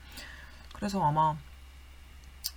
그래서 0.74 1.02
아마 1.02 1.36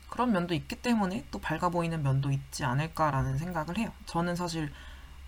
그런 0.09 0.33
면도 0.33 0.53
있기 0.55 0.75
때문에 0.81 1.25
또 1.31 1.39
밝아 1.39 1.69
보이는 1.69 2.03
면도 2.03 2.31
있지 2.31 2.65
않을까라는 2.65 3.37
생각을 3.37 3.77
해요. 3.77 3.93
저는 4.07 4.35
사실 4.35 4.73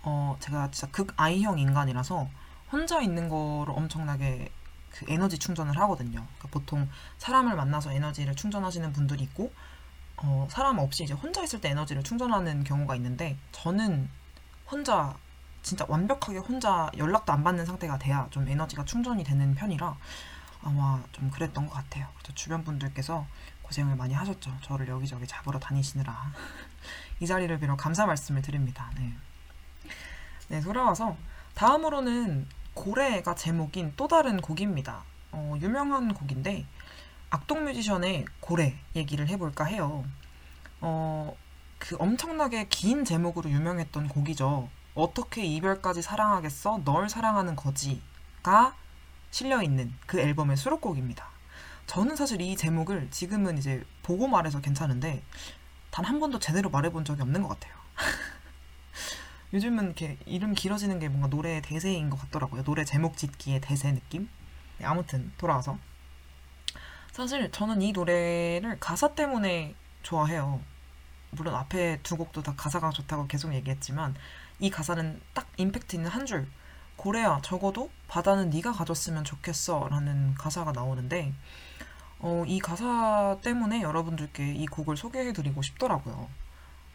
어, 0.02 0.36
제가 0.40 0.70
진짜 0.72 0.90
극 0.92 1.14
I형 1.16 1.58
인간이라서 1.58 2.28
혼자 2.70 3.00
있는 3.00 3.30
거를 3.30 3.72
엄청나게 3.74 4.50
그 4.92 5.06
에너지 5.08 5.38
충전을 5.38 5.78
하거든요. 5.80 6.26
그러니까 6.38 6.48
보통 6.50 6.88
사람을 7.18 7.56
만나서 7.56 7.92
에너지를 7.92 8.34
충전하시는 8.34 8.92
분들이 8.92 9.24
있고, 9.24 9.52
어, 10.18 10.46
사람 10.50 10.78
없이 10.78 11.04
이제 11.04 11.14
혼자 11.14 11.42
있을 11.42 11.60
때 11.60 11.70
에너지를 11.70 12.02
충전하는 12.02 12.64
경우가 12.64 12.94
있는데, 12.96 13.36
저는 13.52 14.08
혼자, 14.70 15.16
진짜 15.62 15.84
완벽하게 15.88 16.38
혼자 16.38 16.90
연락도 16.96 17.32
안 17.32 17.44
받는 17.44 17.66
상태가 17.66 17.98
돼야 17.98 18.26
좀 18.30 18.48
에너지가 18.48 18.84
충전이 18.84 19.22
되는 19.22 19.54
편이라 19.54 19.96
아마 20.62 21.02
좀 21.12 21.30
그랬던 21.30 21.66
것 21.66 21.74
같아요. 21.74 22.08
그래서 22.18 22.34
주변 22.34 22.64
분들께서 22.64 23.26
고생을 23.62 23.96
많이 23.96 24.14
하셨죠. 24.14 24.56
저를 24.62 24.88
여기저기 24.88 25.26
잡으러 25.26 25.58
다니시느라. 25.58 26.32
이 27.20 27.26
자리를 27.26 27.58
빌어 27.58 27.76
감사 27.76 28.06
말씀을 28.06 28.42
드립니다. 28.42 28.90
네. 28.96 29.12
네, 30.48 30.60
돌아와서 30.60 31.16
다음으로는 31.54 32.46
고래가 32.74 33.34
제목인 33.34 33.92
또 33.96 34.08
다른 34.08 34.40
곡입니다. 34.40 35.04
어, 35.32 35.54
유명한 35.60 36.14
곡인데 36.14 36.66
악동 37.30 37.64
뮤지션의 37.64 38.26
고래 38.40 38.78
얘기를 38.94 39.28
해볼까 39.28 39.64
해요. 39.64 40.04
어, 40.80 41.34
그 41.78 41.96
엄청나게 41.98 42.66
긴 42.68 43.04
제목으로 43.04 43.50
유명했던 43.50 44.08
곡이죠. 44.08 44.68
어떻게 44.94 45.44
이별까지 45.44 46.02
사랑하겠어? 46.02 46.82
널 46.84 47.08
사랑하는 47.08 47.56
거지가 47.56 48.74
실려 49.30 49.62
있는 49.62 49.92
그 50.06 50.20
앨범의 50.20 50.56
수록곡입니다. 50.56 51.26
저는 51.86 52.16
사실 52.16 52.40
이 52.40 52.56
제목을 52.56 53.10
지금은 53.10 53.58
이제 53.58 53.84
보고 54.02 54.28
말해서 54.28 54.60
괜찮은데 54.60 55.22
단 55.90 56.04
한 56.04 56.20
번도 56.20 56.38
제대로 56.38 56.70
말해본 56.70 57.04
적이 57.04 57.22
없는 57.22 57.42
것 57.42 57.48
같아요. 57.48 57.74
요즘은 59.52 59.84
이렇게 59.84 60.16
이름 60.24 60.54
길어지는 60.54 60.98
게 60.98 61.08
뭔가 61.08 61.28
노래의 61.28 61.62
대세인 61.62 62.08
것 62.08 62.18
같더라고요. 62.22 62.62
노래 62.64 62.84
제목 62.84 63.16
짓기의 63.16 63.60
대세 63.60 63.92
느낌. 63.92 64.28
네, 64.78 64.86
아무튼 64.86 65.32
돌아와서 65.36 65.78
사실 67.12 67.50
저는 67.52 67.82
이 67.82 67.92
노래를 67.92 68.78
가사 68.80 69.14
때문에 69.14 69.74
좋아해요. 70.02 70.60
물론 71.30 71.54
앞에 71.54 72.00
두 72.02 72.16
곡도 72.16 72.42
다 72.42 72.54
가사가 72.56 72.90
좋다고 72.90 73.26
계속 73.26 73.54
얘기했지만 73.54 74.14
이 74.60 74.70
가사는 74.70 75.20
딱 75.34 75.48
임팩트 75.56 75.96
있는 75.96 76.10
한 76.10 76.26
줄. 76.26 76.48
고래야 76.96 77.40
적어도 77.42 77.90
바다는 78.06 78.50
네가 78.50 78.72
가졌으면 78.72 79.24
좋겠어라는 79.24 80.34
가사가 80.34 80.72
나오는데 80.72 81.32
어, 82.20 82.44
이 82.46 82.60
가사 82.60 83.38
때문에 83.42 83.82
여러분들께 83.82 84.54
이 84.54 84.66
곡을 84.66 84.96
소개해드리고 84.96 85.62
싶더라고요. 85.62 86.28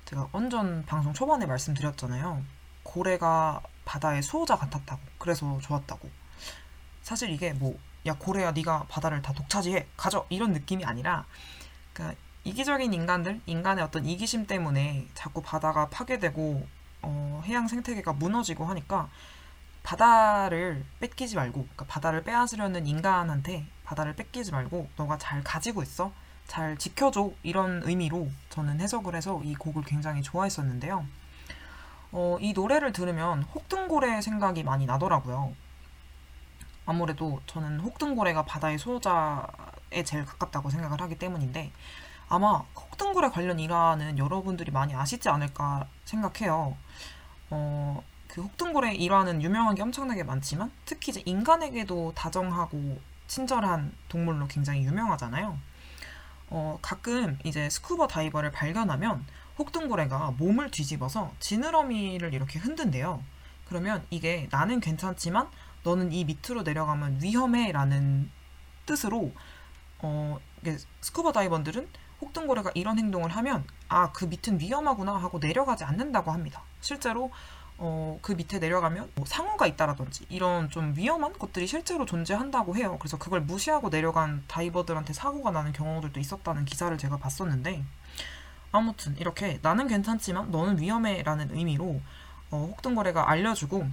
제가 0.07 0.29
완전 0.31 0.85
방송 0.85 1.13
초반에 1.13 1.45
말씀드렸잖아요. 1.45 2.41
고래가 2.83 3.61
바다의 3.83 4.23
수호자 4.23 4.55
같았다고. 4.55 5.01
그래서 5.17 5.59
좋았다고. 5.61 6.09
사실 7.01 7.29
이게 7.29 7.51
뭐, 7.51 7.77
야, 8.05 8.15
고래야, 8.17 8.51
네가 8.51 8.85
바다를 8.87 9.21
다 9.21 9.33
독차지해. 9.33 9.85
가져. 9.97 10.25
이런 10.29 10.53
느낌이 10.53 10.85
아니라, 10.85 11.25
그러니까 11.91 12.17
이기적인 12.45 12.93
인간들, 12.93 13.41
인간의 13.45 13.83
어떤 13.83 14.05
이기심 14.05 14.47
때문에 14.47 15.09
자꾸 15.13 15.41
바다가 15.41 15.89
파괴되고, 15.89 16.65
어, 17.01 17.43
해양 17.45 17.67
생태계가 17.67 18.13
무너지고 18.13 18.63
하니까, 18.65 19.09
바다를 19.83 20.85
뺏기지 21.01 21.35
말고, 21.35 21.63
그러니까 21.63 21.85
바다를 21.85 22.23
빼앗으려는 22.23 22.87
인간한테 22.87 23.67
바다를 23.83 24.15
뺏기지 24.15 24.53
말고, 24.53 24.89
너가 24.95 25.17
잘 25.17 25.43
가지고 25.43 25.83
있어. 25.83 26.13
잘 26.47 26.77
지켜줘 26.77 27.31
이런 27.43 27.81
의미로 27.83 28.29
저는 28.49 28.79
해석을 28.79 29.15
해서 29.15 29.41
이 29.43 29.53
곡을 29.55 29.83
굉장히 29.83 30.21
좋아했었는데요. 30.23 31.05
어, 32.13 32.37
이 32.39 32.53
노래를 32.53 32.93
들으면 32.93 33.43
혹등고래 33.43 34.21
생각이 34.21 34.63
많이 34.63 34.85
나더라고요. 34.85 35.53
아무래도 36.85 37.41
저는 37.47 37.81
혹등고래가 37.81 38.45
바다의 38.45 38.77
수호자에 38.77 40.03
제일 40.05 40.25
가깝다고 40.25 40.69
생각을 40.69 41.01
하기 41.01 41.19
때문인데 41.19 41.71
아마 42.29 42.63
혹등고래 42.75 43.29
관련 43.29 43.59
일화는 43.59 44.17
여러분들이 44.17 44.71
많이 44.71 44.95
아시지 44.95 45.27
않을까 45.29 45.85
생각해요. 46.05 46.77
어, 47.49 48.03
그 48.29 48.41
혹등고래 48.41 48.93
일화는 48.95 49.41
유명한 49.41 49.75
게 49.75 49.81
엄청나게 49.81 50.23
많지만 50.23 50.71
특히 50.85 51.11
이제 51.11 51.21
인간에게도 51.25 52.13
다정하고 52.15 52.99
친절한 53.27 53.93
동물로 54.07 54.47
굉장히 54.47 54.83
유명하잖아요. 54.85 55.57
어, 56.49 56.79
가끔 56.81 57.37
이제 57.43 57.69
스쿠버 57.69 58.07
다이버를 58.07 58.51
발견하면 58.51 59.25
혹등고래가 59.59 60.31
몸을 60.37 60.71
뒤집어서 60.71 61.31
지느러미를 61.39 62.33
이렇게 62.33 62.59
흔든대요. 62.59 63.21
그러면 63.67 64.05
이게 64.09 64.47
나는 64.51 64.79
괜찮지만 64.79 65.49
너는 65.83 66.11
이 66.11 66.25
밑으로 66.25 66.63
내려가면 66.63 67.19
위험해 67.21 67.71
라는 67.71 68.29
뜻으로 68.85 69.33
어, 69.99 70.39
스쿠버 71.01 71.31
다이버들은 71.31 71.87
혹등고래가 72.21 72.71
이런 72.75 72.97
행동을 72.97 73.29
하면 73.31 73.65
아 73.89 74.11
그 74.11 74.25
밑은 74.25 74.59
위험하구나 74.59 75.15
하고 75.15 75.39
내려가지 75.39 75.83
않는다고 75.83 76.31
합니다. 76.31 76.63
실제로 76.81 77.31
어, 77.79 78.17
그 78.21 78.31
밑에 78.31 78.57
내려가면 78.59 79.11
뭐 79.15 79.25
상어가 79.25 79.67
있다라든지 79.67 80.25
이런 80.29 80.69
좀 80.69 80.95
위험한 80.95 81.33
것들이 81.33 81.67
실제로 81.67 82.05
존재한다고 82.05 82.75
해요. 82.75 82.97
그래서 82.99 83.17
그걸 83.17 83.41
무시하고 83.41 83.89
내려간 83.89 84.43
다이버들한테 84.47 85.13
사고가 85.13 85.51
나는 85.51 85.73
경우들도 85.73 86.19
있었다는 86.19 86.65
기사를 86.65 86.97
제가 86.97 87.17
봤었는데 87.17 87.83
아무튼 88.71 89.15
이렇게 89.17 89.59
나는 89.61 89.87
괜찮지만 89.87 90.51
너는 90.51 90.79
위험해라는 90.79 91.55
의미로 91.55 92.01
어, 92.49 92.69
혹등고래가 92.71 93.29
알려주고 93.29 93.87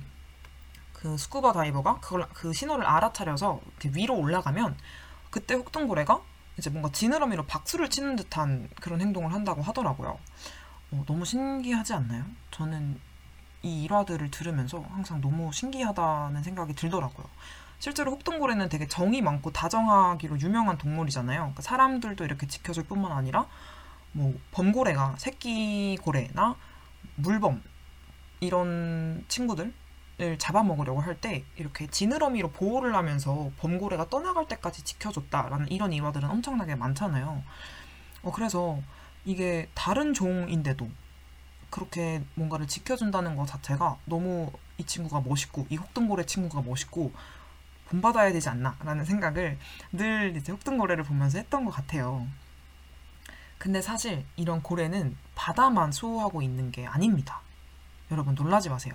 그 0.93 1.18
스쿠버 1.18 1.53
다이버가 1.53 2.01
그걸 2.01 2.26
그 2.32 2.53
신호를 2.55 2.87
알아차려서 2.87 3.61
이렇게 3.66 3.91
위로 3.99 4.16
올라가면 4.16 4.76
그때 5.30 5.55
혹등고래가 5.55 6.22
이제 6.57 6.70
뭔가 6.70 6.91
지느러미로 6.91 7.45
박수를 7.47 7.91
치는 7.91 8.16
듯한 8.16 8.70
그런 8.80 9.01
행동을 9.01 9.32
한다고 9.32 9.61
하더라고요. 9.61 10.18
어, 10.93 11.05
너무 11.07 11.24
신기하지 11.24 11.93
않나요? 11.93 12.24
저는 12.53 12.99
이 13.65 13.85
일화들을 13.85 14.31
들으면서 14.31 14.85
항상 14.91 15.21
너무 15.21 15.53
신기하다는 15.53 16.43
생각이 16.43 16.75
들더라고요. 16.75 17.27
실제로 17.79 18.12
혹등고래는 18.12 18.69
되게 18.69 18.87
정이 18.87 19.21
많고 19.23 19.53
다정하기로 19.53 20.41
유명한 20.41 20.79
동물이잖아요. 20.79 21.39
그러니까 21.41 21.62
사람들도 21.62 22.25
이렇게 22.25 22.47
지켜줄 22.47 22.85
뿐만 22.85 23.12
아니라 23.12 23.47
뭐 24.12 24.35
범고래가 24.53 25.17
새끼 25.19 25.99
고래나 26.01 26.57
물범 27.17 27.62
이런 28.41 29.25
친구들을 29.29 29.73
잡아먹으려고 30.39 31.01
할 31.01 31.17
때 31.21 31.45
이렇게 31.57 31.87
지느러미로 31.87 32.51
보호를 32.53 32.95
하면서 32.95 33.51
범고래가 33.59 34.09
떠나갈 34.09 34.47
때까지 34.47 34.83
지켜줬다라는 34.85 35.71
이런 35.71 35.93
일화들은 35.93 36.29
엄청나게 36.29 36.75
많잖아요. 36.77 37.43
어, 38.23 38.33
그래서 38.33 38.79
이게 39.25 39.69
다른 39.75 40.15
종인데도 40.15 40.89
그렇게 41.75 42.22
뭔가를 42.35 42.68
지켜준다는 42.68 43.35
것 43.35 43.47
자체가 43.47 43.99
너무 44.05 44.53
이 44.79 44.85
친구가 44.85 45.22
멋있고 45.22 45.66
이 45.70 45.77
혹등고래 45.77 46.25
친구가 46.25 46.62
멋있고 46.62 47.11
본받아야 47.89 48.33
되지 48.33 48.49
않나라는 48.49 49.05
생각을 49.05 49.59
늘 49.91 50.37
이제 50.37 50.53
혹등고래를 50.53 51.03
보면서 51.03 51.39
했던 51.39 51.64
것 51.64 51.72
같아요. 51.72 52.29
근데 53.59 53.83
사실 53.83 54.25
이런 54.37 54.62
고래는 54.62 55.16
바다만 55.35 55.91
수호하고 55.91 56.43
있는 56.43 56.70
게 56.70 56.87
아닙니다. 56.87 57.41
여러분 58.12 58.37
놀라지 58.37 58.68
마세요. 58.68 58.95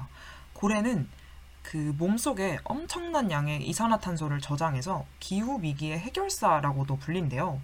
고래는 0.54 1.10
그 1.64 1.94
몸속에 1.98 2.60
엄청난 2.64 3.30
양의 3.30 3.68
이산화탄소를 3.68 4.40
저장해서 4.40 5.06
기후 5.20 5.62
위기의 5.62 6.00
해결사라고도 6.00 6.96
불린대요. 6.96 7.60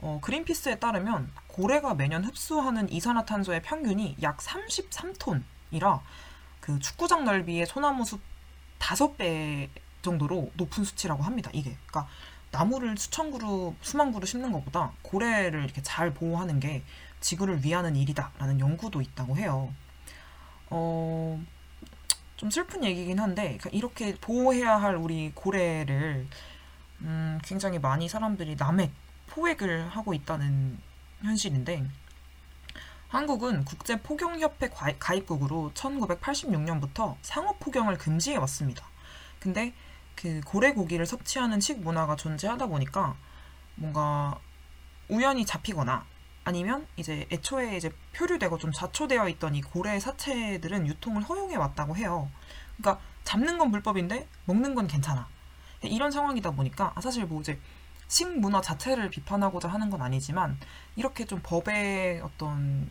어, 0.00 0.18
그린피스에 0.22 0.78
따르면 0.78 1.30
고래가 1.46 1.94
매년 1.94 2.24
흡수하는 2.24 2.90
이산화탄소의 2.90 3.62
평균이 3.62 4.18
약 4.22 4.38
33톤이라 4.38 6.00
그 6.60 6.78
축구장 6.78 7.24
넓이의 7.24 7.66
소나무 7.66 8.04
숲 8.04 8.20
5배 8.78 9.68
정도로 10.02 10.50
높은 10.54 10.84
수치라고 10.84 11.22
합니다. 11.22 11.50
이게. 11.52 11.76
그러니까 11.86 12.08
나무를 12.50 12.96
수천 12.96 13.30
그루, 13.30 13.74
수만 13.82 14.12
그루 14.12 14.24
심는 14.24 14.52
것보다 14.52 14.92
고래를 15.02 15.64
이렇게 15.64 15.82
잘 15.82 16.14
보호하는 16.14 16.60
게 16.60 16.82
지구를 17.20 17.64
위하는 17.64 17.96
일이다라는 17.96 18.60
연구도 18.60 19.00
있다고 19.00 19.36
해요. 19.36 19.72
어, 20.70 21.42
좀 22.36 22.50
슬픈 22.50 22.84
얘기긴 22.84 23.18
한데 23.18 23.58
그러니까 23.58 23.70
이렇게 23.72 24.14
보호해야 24.20 24.76
할 24.80 24.96
우리 24.96 25.32
고래를 25.34 26.26
음, 27.00 27.38
굉장히 27.42 27.78
많이 27.78 28.08
사람들이 28.08 28.56
남획, 28.56 28.92
포획을 29.28 29.88
하고 29.88 30.14
있다는 30.14 30.78
현실인데 31.22 31.84
한국은 33.08 33.64
국제포경협회 33.64 34.68
과- 34.68 34.92
가입국으로 34.98 35.70
1986년부터 35.74 37.16
상어포경을 37.22 37.96
금지해 37.96 38.36
왔습니다. 38.36 38.84
근데 39.40 39.72
그 40.14 40.40
고래 40.44 40.72
고기를 40.72 41.06
섭취하는 41.06 41.60
식 41.60 41.80
문화가 41.80 42.16
존재하다 42.16 42.66
보니까 42.66 43.16
뭔가 43.76 44.38
우연히 45.08 45.46
잡히거나 45.46 46.04
아니면 46.44 46.86
이제 46.96 47.26
애초에 47.30 47.76
이제 47.76 47.90
표류되고 48.14 48.58
좀 48.58 48.72
자초되어 48.72 49.28
있던 49.30 49.54
이 49.54 49.62
고래 49.62 49.98
사체들은 50.00 50.86
유통을 50.86 51.22
허용해 51.22 51.56
왔다고 51.56 51.96
해요. 51.96 52.30
그러니까 52.76 53.02
잡는 53.24 53.58
건 53.58 53.70
불법인데 53.70 54.26
먹는 54.46 54.74
건 54.74 54.86
괜찮아. 54.86 55.28
이런 55.82 56.10
상황이다 56.10 56.50
보니까 56.50 56.92
아, 56.94 57.00
사실 57.00 57.24
뭐 57.26 57.40
이제 57.40 57.58
식문화 58.08 58.60
자체를 58.60 59.10
비판하고자 59.10 59.68
하는 59.68 59.90
건 59.90 60.02
아니지만 60.02 60.58
이렇게 60.96 61.24
좀 61.26 61.40
법의 61.42 62.20
어떤 62.22 62.90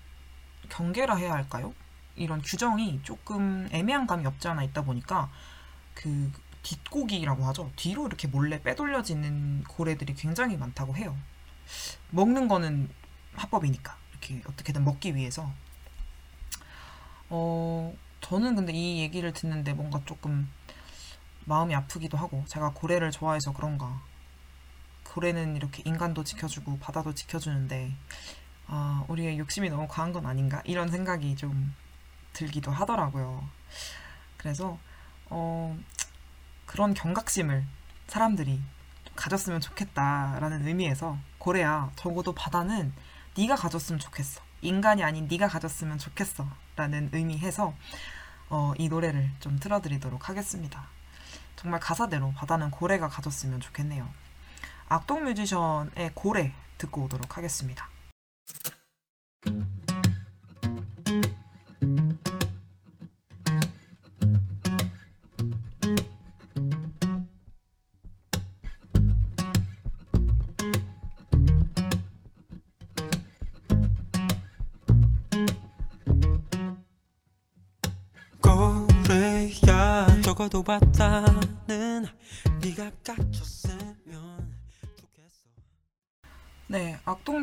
경계라 0.70 1.16
해야 1.16 1.34
할까요? 1.34 1.74
이런 2.16 2.42
규정이 2.42 3.02
조금 3.04 3.68
애매한 3.72 4.08
감이 4.08 4.26
없지 4.26 4.48
않아 4.48 4.64
있다 4.64 4.84
보니까 4.84 5.30
그 5.94 6.32
뒷고기라고 6.64 7.46
하죠. 7.46 7.72
뒤로 7.76 8.08
이렇게 8.08 8.28
몰래 8.28 8.62
빼돌려지는 8.62 9.64
고래들이 9.66 10.16
굉장히 10.16 10.58
많다고 10.58 10.96
해요. 10.96 11.16
먹는 12.12 12.48
거는 12.48 12.90
합법이니까 13.36 13.96
이렇게 14.12 14.42
어떻게든 14.48 14.84
먹기 14.84 15.16
위해서. 15.16 15.52
어 17.30 17.94
저는 18.22 18.56
근데 18.56 18.74
이 18.74 19.02
얘기를 19.02 19.32
듣는데 19.34 19.74
뭔가 19.74 20.02
조금 20.06 20.50
마음이 21.46 21.74
아프기도 21.76 22.18
하고 22.18 22.44
제가 22.48 22.72
고래를 22.74 23.12
좋아해서 23.12 23.54
그런가. 23.54 24.02
고래는 25.14 25.56
이렇게 25.56 25.82
인간도 25.86 26.24
지켜주고 26.24 26.80
바다도 26.80 27.14
지켜주는데 27.14 27.94
아 28.68 29.06
우리의 29.08 29.40
욕심이 29.40 29.70
너무 29.70 29.88
과한 29.88 30.14
건 30.14 30.26
아닌가 30.26 30.62
이런 30.66 30.90
생각이 30.90 31.36
좀 31.36 31.74
들기도 32.34 32.72
하더라고요. 32.72 33.48
그래서 34.38 34.78
어 35.30 35.78
그런 36.66 36.94
경각심을 36.94 37.66
사람들이 38.08 38.62
좀 39.06 39.16
가졌으면 39.16 39.62
좋겠다라는 39.62 40.68
의미에서 40.68 41.18
고래야 41.38 41.92
적어도 41.96 42.34
바다는 42.34 42.94
네가 43.38 43.56
가졌으면 43.56 44.00
좋겠어. 44.00 44.42
인간이 44.62 45.04
아닌 45.04 45.28
네가 45.28 45.48
가졌으면 45.48 45.98
좋겠어. 45.98 46.48
라는 46.76 47.10
의미해서 47.12 47.74
어, 48.50 48.74
이 48.78 48.88
노래를 48.88 49.32
좀 49.40 49.60
틀어드리도록 49.60 50.30
하겠습니다. 50.30 50.86
정말 51.56 51.80
가사대로 51.80 52.34
바다는 52.34 52.72
고래가 52.72 53.08
가졌으면 53.08 53.60
좋겠네요. 53.60 54.08
악동 54.90 55.26
뮤지션의 55.26 56.12
고래 56.14 56.54
듣고 56.78 57.04
오도록 57.04 57.38
하겠습니다. 57.38 57.90
적어도 80.38 80.62
바다 80.62 81.26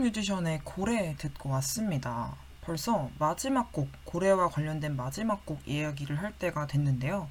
뮤지션의 0.05 0.61
고래 0.65 1.15
듣고 1.17 1.49
왔습니다. 1.49 2.37
벌써 2.61 3.09
마지막 3.19 3.73
곡, 3.73 3.89
고래와 4.05 4.51
관련된 4.51 4.97
마지막 4.97 5.47
곡 5.47 5.67
이야기를 5.67 6.21
할 6.21 6.33
때가 6.33 6.67
됐는데요. 6.67 7.31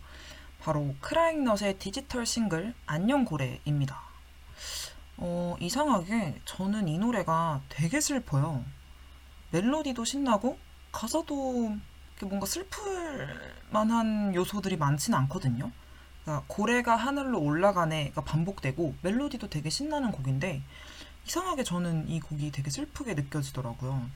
바로 0.59 0.95
크라잉넛의 0.99 1.77
디지털 1.77 2.25
싱글 2.25 2.73
안녕 2.87 3.25
고래입니다. 3.25 4.01
어, 5.17 5.55
이상하게 5.59 6.41
저는 6.45 6.87
이 6.87 6.97
노래가 6.97 7.61
되게 7.69 8.01
슬퍼요. 8.01 8.65
멜로디도 9.51 10.03
신나고 10.03 10.57
가사도 10.91 11.77
뭔가 12.23 12.47
슬플 12.47 13.53
만한 13.69 14.33
요소들이 14.33 14.77
많지는 14.77 15.19
않거든요. 15.19 15.71
그러니까 16.23 16.45
고래가 16.47 16.95
하늘로 16.95 17.39
올라가네가 17.39 18.23
반복되고 18.23 18.95
멜로디도 19.03 19.49
되게 19.51 19.69
신나는 19.69 20.11
곡인데 20.11 20.63
이상하게 21.27 21.63
저는 21.63 22.09
이 22.09 22.19
곡이 22.19 22.51
되게 22.51 22.69
슬프게 22.69 23.13
느껴지더라고요. 23.13 24.09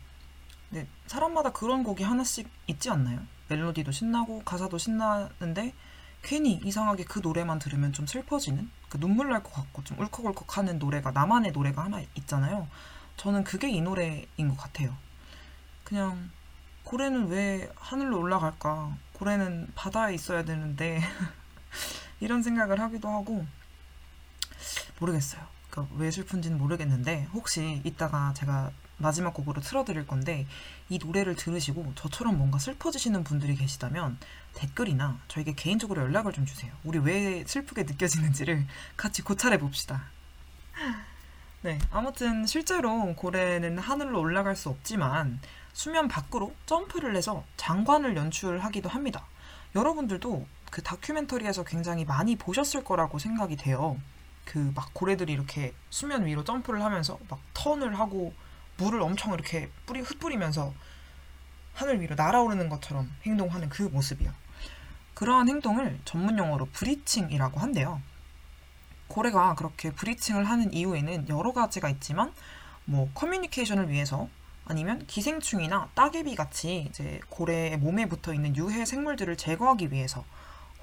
근데 0.69 0.87
사람마다 1.07 1.51
그런 1.51 1.83
곡이 1.83 2.03
하나씩 2.03 2.49
있지 2.67 2.89
않나요? 2.89 3.21
멜로디도 3.47 3.91
신나고 3.91 4.43
가사도 4.43 4.77
신나는데 4.77 5.73
괜히 6.21 6.59
이상하게 6.63 7.05
그 7.05 7.19
노래만 7.19 7.59
들으면 7.59 7.93
좀 7.93 8.05
슬퍼지는 8.05 8.69
그 8.89 8.99
눈물 8.99 9.29
날 9.29 9.41
것 9.43 9.53
같고 9.53 9.83
좀 9.85 9.99
울컥울컥하는 9.99 10.79
노래가 10.79 11.11
나만의 11.11 11.51
노래가 11.53 11.83
하나 11.85 12.01
있잖아요. 12.15 12.67
저는 13.15 13.43
그게 13.45 13.69
이 13.69 13.81
노래인 13.81 14.49
것 14.49 14.57
같아요. 14.57 14.95
그냥 15.85 16.29
고래는 16.83 17.27
왜 17.27 17.71
하늘로 17.75 18.19
올라갈까? 18.19 18.97
고래는 19.13 19.71
바다에 19.75 20.13
있어야 20.13 20.43
되는데 20.43 21.01
이런 22.19 22.43
생각을 22.43 22.79
하기도 22.81 23.07
하고 23.09 23.45
모르겠어요. 24.99 25.41
그러니까 25.77 25.95
왜 25.97 26.09
슬픈지는 26.09 26.57
모르겠는데 26.57 27.27
혹시 27.33 27.81
이따가 27.83 28.33
제가 28.33 28.71
마지막 28.97 29.35
곡으로 29.35 29.61
틀어드릴 29.61 30.07
건데 30.07 30.47
이 30.89 30.97
노래를 30.97 31.35
들으시고 31.35 31.93
저처럼 31.95 32.37
뭔가 32.37 32.57
슬퍼지시는 32.57 33.23
분들이 33.23 33.55
계시다면 33.55 34.17
댓글이나 34.55 35.19
저에게 35.27 35.53
개인적으로 35.53 36.01
연락을 36.01 36.33
좀 36.33 36.47
주세요. 36.47 36.73
우리 36.83 36.97
왜 36.97 37.43
슬프게 37.45 37.83
느껴지는지를 37.83 38.65
같이 38.95 39.21
고찰해 39.21 39.59
봅시다. 39.59 40.05
네, 41.61 41.77
아무튼 41.91 42.47
실제로 42.47 43.13
고래는 43.15 43.77
하늘로 43.77 44.19
올라갈 44.19 44.55
수 44.55 44.69
없지만 44.69 45.39
수면 45.73 46.07
밖으로 46.07 46.55
점프를 46.65 47.15
해서 47.15 47.43
장관을 47.57 48.15
연출하기도 48.15 48.89
합니다. 48.89 49.25
여러분들도 49.75 50.47
그 50.71 50.81
다큐멘터리에서 50.81 51.63
굉장히 51.63 52.03
많이 52.03 52.35
보셨을 52.35 52.83
거라고 52.83 53.19
생각이 53.19 53.57
돼요. 53.57 53.97
그 54.47 54.71
막 54.73 54.93
고래들이 54.93 55.33
이렇게 55.33 55.73
수면 55.89 56.25
위로 56.25 56.43
점프를 56.43 56.81
하면서 56.83 57.19
막 57.29 57.39
턴을 57.53 57.99
하고 57.99 58.33
물을 58.77 59.01
엄청 59.01 59.33
이렇게 59.33 59.69
뿌리 59.85 59.99
흩뿌리면서 60.01 60.73
하늘 61.73 62.01
위로 62.01 62.15
날아오르는 62.15 62.69
것처럼 62.69 63.11
행동하는 63.23 63.69
그 63.69 63.83
모습이요. 63.83 64.31
그러한 65.13 65.49
행동을 65.49 65.99
전문 66.05 66.37
용어로 66.37 66.67
브리칭이라고 66.73 67.59
한대요. 67.59 68.01
고래가 69.07 69.55
그렇게 69.55 69.91
브리칭을 69.91 70.45
하는 70.45 70.73
이유에는 70.73 71.29
여러 71.29 71.53
가지가 71.53 71.89
있지만 71.89 72.33
뭐 72.85 73.09
커뮤니케이션을 73.13 73.89
위해서 73.89 74.29
아니면 74.65 75.05
기생충이나 75.07 75.89
따개비 75.95 76.35
같이 76.35 76.87
이제 76.89 77.19
고래의 77.29 77.77
몸에 77.77 78.07
붙어 78.07 78.33
있는 78.33 78.55
유해 78.55 78.85
생물들을 78.85 79.37
제거하기 79.37 79.91
위해서 79.91 80.25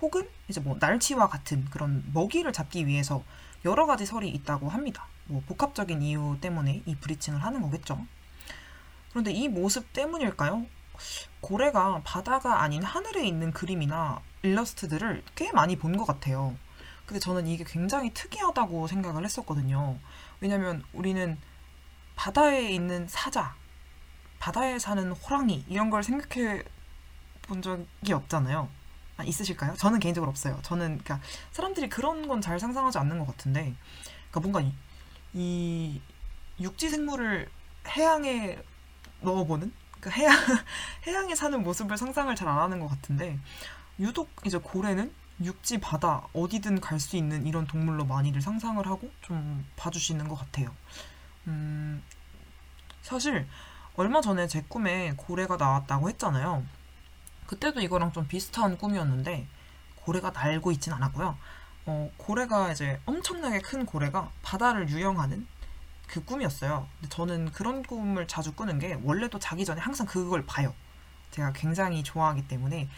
혹은 0.01 0.29
이제 0.49 0.61
뭐 0.61 0.77
날치와 0.81 1.29
같은 1.29 1.65
그런 1.71 2.05
먹이를 2.13 2.53
잡기 2.53 2.87
위해서 2.87 3.23
여러 3.65 3.87
가지 3.87 4.05
설이 4.07 4.29
있다고 4.29 4.69
합니다. 4.69 5.07
뭐 5.27 5.43
복합적인 5.47 6.03
이유 6.03 6.37
때문에 6.41 6.83
이 6.85 6.95
브리칭을 6.97 7.43
하는 7.43 7.63
거겠죠. 7.63 8.05
그런데 9.11 9.33
이 9.33 9.49
모습 9.49 9.93
때문일까요? 9.93 10.67
고래가 11.41 12.01
바다가 12.05 12.63
아닌 12.63 12.83
하늘에 12.83 13.27
있는 13.27 13.53
그림이나 13.53 14.21
일러스트들을 14.43 15.23
꽤 15.35 15.53
많이 15.53 15.77
본 15.77 15.97
것 15.97 16.05
같아요. 16.05 16.55
근데 17.07 17.21
저는 17.21 17.47
이게 17.47 17.65
굉장히 17.67 18.13
특이하다고 18.15 18.87
생각을 18.87 19.25
했었거든요. 19.25 19.99
왜냐면 20.41 20.83
우리는 20.93 21.39
바다에 22.17 22.71
있는 22.71 23.07
사자, 23.09 23.55
바다에 24.39 24.79
사는 24.79 25.11
호랑이 25.13 25.65
이런 25.69 25.91
걸 25.91 26.03
생각해 26.03 26.63
본 27.43 27.61
적이 27.63 28.13
없잖아요. 28.13 28.69
아, 29.17 29.25
있으실까요? 29.25 29.75
저는 29.77 30.01
개인적으로 30.01 30.31
없어요. 30.31 30.59
저는 30.63 30.99
그러니까 31.05 31.21
사람들이 31.53 31.89
그런 31.89 32.27
건 32.29 32.41
잘 32.41 32.59
상상하지 32.59 32.99
않는 32.99 33.19
것 33.21 33.27
같은데, 33.27 33.75
그러니까 34.31 34.41
뭔가 34.41 34.61
이, 34.61 34.73
이 35.33 36.01
육지 36.61 36.89
생물을 36.91 37.49
해양에 37.89 38.59
넣어보는, 39.21 39.73
그러니까 40.01 40.11
해양 40.21 40.35
해양에 41.07 41.35
사는 41.35 41.63
모습을 41.63 41.97
상상을 41.97 42.35
잘 42.35 42.49
안 42.49 42.59
하는 42.59 42.81
것 42.81 42.89
같은데, 42.89 43.39
유독 44.01 44.31
이제 44.45 44.59
고래는 44.59 45.13
육지 45.43 45.79
바다 45.81 46.27
어디든 46.33 46.81
갈 46.81 47.01
수 47.01 47.17
있는 47.17 47.47
이런 47.47 47.67
동물로 47.67 48.05
많이들 48.05 48.41
상상을 48.41 48.85
하고 48.87 49.11
좀 49.21 49.65
봐주시는 49.77 50.29
것 50.29 50.37
같아요. 50.37 50.75
음, 51.47 52.03
사실 53.03 53.47
얼마 53.97 54.21
전에 54.21 54.47
제 54.49 54.63
꿈에 54.69 55.15
고래가 55.17 55.57
나왔다고 55.57 56.09
했잖아요. 56.11 56.65
그때도 57.47 57.81
이거랑 57.81 58.13
좀 58.13 58.27
비슷한 58.27 58.79
꿈이었는데 58.79 59.47
고래가 59.97 60.31
날고 60.31 60.73
있진 60.73 60.93
않았고요. 60.93 61.37
어, 61.87 62.11
고래가 62.17 62.73
이제 62.73 63.01
엄청나게 63.07 63.61
큰 63.61 63.85
고래가 63.85 64.31
바다를 64.43 64.89
유영하는 64.89 65.47
그 66.07 66.25
꿈이었어요. 66.25 66.87
근데 67.01 67.09
저는 67.09 67.53
그런 67.53 67.83
꿈을 67.83 68.27
자주 68.27 68.55
꾸는 68.55 68.79
게 68.79 68.99
원래도 69.03 69.39
자기 69.39 69.65
전에 69.65 69.81
항상 69.81 70.07
그걸 70.07 70.45
봐요. 70.47 70.75
제가 71.31 71.53
굉장히 71.53 72.03
좋아하기 72.03 72.47
때문에 72.49 72.89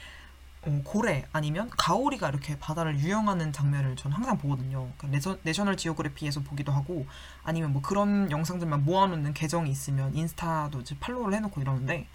어, 0.62 0.80
고래 0.84 1.26
아니면 1.32 1.70
가오리가 1.76 2.28
이렇게 2.28 2.59
바다를 2.59 2.99
유영하는 2.99 3.53
장면을 3.53 3.94
저는 3.97 4.16
항상 4.16 4.36
보거든요. 4.36 4.90
그러니까 4.99 5.09
내셔, 5.09 5.38
내셔널 5.42 5.76
지오그래피에서 5.76 6.40
보기도 6.40 6.72
하고 6.72 7.07
아니면 7.44 7.72
뭐 7.72 7.82
그런 7.82 8.30
영상들만 8.30 8.84
모아놓는 8.84 9.32
계정이 9.32 9.70
있으면 9.70 10.14
인스타도 10.14 10.80
이제 10.80 10.97
팔로우를 10.99 11.34
해놓고 11.34 11.61
이러는데 11.61 12.09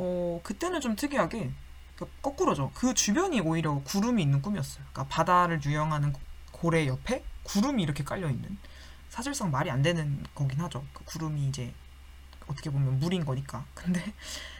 어, 0.00 0.40
그때는 0.42 0.80
좀 0.80 0.96
특이하게 0.96 1.50
그러니까 1.94 2.18
거꾸로죠. 2.22 2.70
그 2.74 2.94
주변이 2.94 3.40
오히려 3.40 3.80
구름이 3.84 4.22
있는 4.22 4.40
꿈이었어요. 4.40 4.82
그러니까 4.92 5.14
바다를 5.14 5.62
유영하는 5.62 6.14
고래 6.52 6.86
옆에 6.86 7.22
구름이 7.42 7.82
이렇게 7.82 8.02
깔려 8.04 8.30
있는 8.30 8.56
사실상 9.10 9.50
말이 9.50 9.70
안 9.70 9.82
되는 9.82 10.24
거긴 10.34 10.60
하죠. 10.60 10.84
그 10.94 11.04
구름이 11.04 11.48
이제 11.48 11.74
어떻게 12.46 12.70
보면 12.70 12.98
물인 12.98 13.24
거니까. 13.26 13.66
근데 13.74 14.14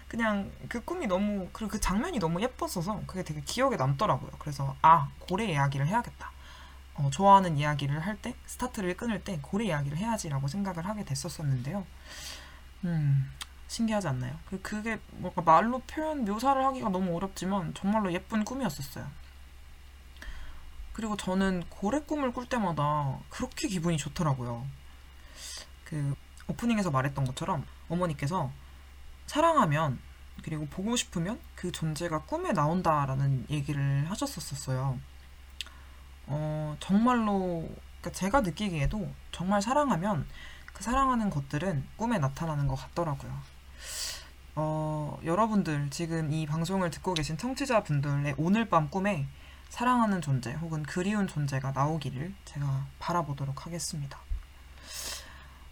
그냥 0.08 0.50
그 0.68 0.84
꿈이 0.84 1.06
너무 1.06 1.48
그리고 1.52 1.70
그 1.72 1.80
장면이 1.80 2.18
너무 2.18 2.42
예뻤어서 2.42 3.02
그게 3.06 3.22
되게 3.22 3.40
기억에 3.42 3.76
남더라고요. 3.76 4.32
그래서 4.38 4.76
아 4.82 5.08
고래 5.20 5.46
이야기를 5.46 5.86
해야겠다. 5.86 6.32
어, 6.94 7.08
좋아하는 7.10 7.56
이야기를 7.56 8.00
할 8.00 8.16
때 8.20 8.34
스타트를 8.46 8.96
끊을 8.96 9.24
때 9.24 9.38
고래 9.40 9.66
이야기를 9.66 9.96
해야지라고 9.96 10.48
생각을 10.48 10.86
하게 10.86 11.04
됐었었는데요. 11.04 11.86
음 12.84 13.30
신기하지 13.70 14.08
않나요? 14.08 14.36
그- 14.48 14.60
그게 14.60 14.98
뭔가 15.12 15.42
말로 15.42 15.78
표현 15.86 16.24
묘사를 16.24 16.62
하기가 16.62 16.88
너무 16.88 17.16
어렵지만 17.16 17.72
정말로 17.74 18.12
예쁜 18.12 18.44
꿈이었었어요. 18.44 19.06
그리고 20.92 21.16
저는 21.16 21.62
고래 21.70 22.00
꿈을 22.00 22.32
꿀 22.32 22.46
때마다 22.48 23.16
그렇게 23.30 23.68
기분이 23.68 23.96
좋더라고요. 23.96 24.66
그 25.84 26.16
오프닝에서 26.48 26.90
말했던 26.90 27.24
것처럼 27.24 27.64
어머니께서 27.88 28.50
사랑하면 29.26 30.00
그리고 30.42 30.66
보고 30.66 30.96
싶으면 30.96 31.38
그 31.54 31.70
존재가 31.70 32.22
꿈에 32.22 32.50
나온다라는 32.50 33.46
얘기를 33.50 34.10
하셨었어요. 34.10 34.98
어, 36.26 36.76
정말로 36.80 37.68
그러니까 38.00 38.10
제가 38.18 38.40
느끼기에도 38.40 39.08
정말 39.30 39.62
사랑하면 39.62 40.26
그 40.72 40.82
사랑하는 40.82 41.30
것들은 41.30 41.86
꿈에 41.96 42.18
나타나는 42.18 42.66
것 42.66 42.74
같더라고요. 42.74 43.59
어, 44.56 45.18
여러분들 45.24 45.90
지금 45.90 46.32
이 46.32 46.46
방송을 46.46 46.90
듣고 46.90 47.14
계신 47.14 47.36
청취자분들의 47.38 48.34
오늘 48.36 48.68
밤 48.68 48.90
꿈에 48.90 49.26
사랑하는 49.68 50.20
존재 50.20 50.52
혹은 50.54 50.82
그리운 50.82 51.28
존재가 51.28 51.72
나오기를 51.72 52.34
제가 52.44 52.86
바라보도록 52.98 53.66
하겠습니다. 53.66 54.18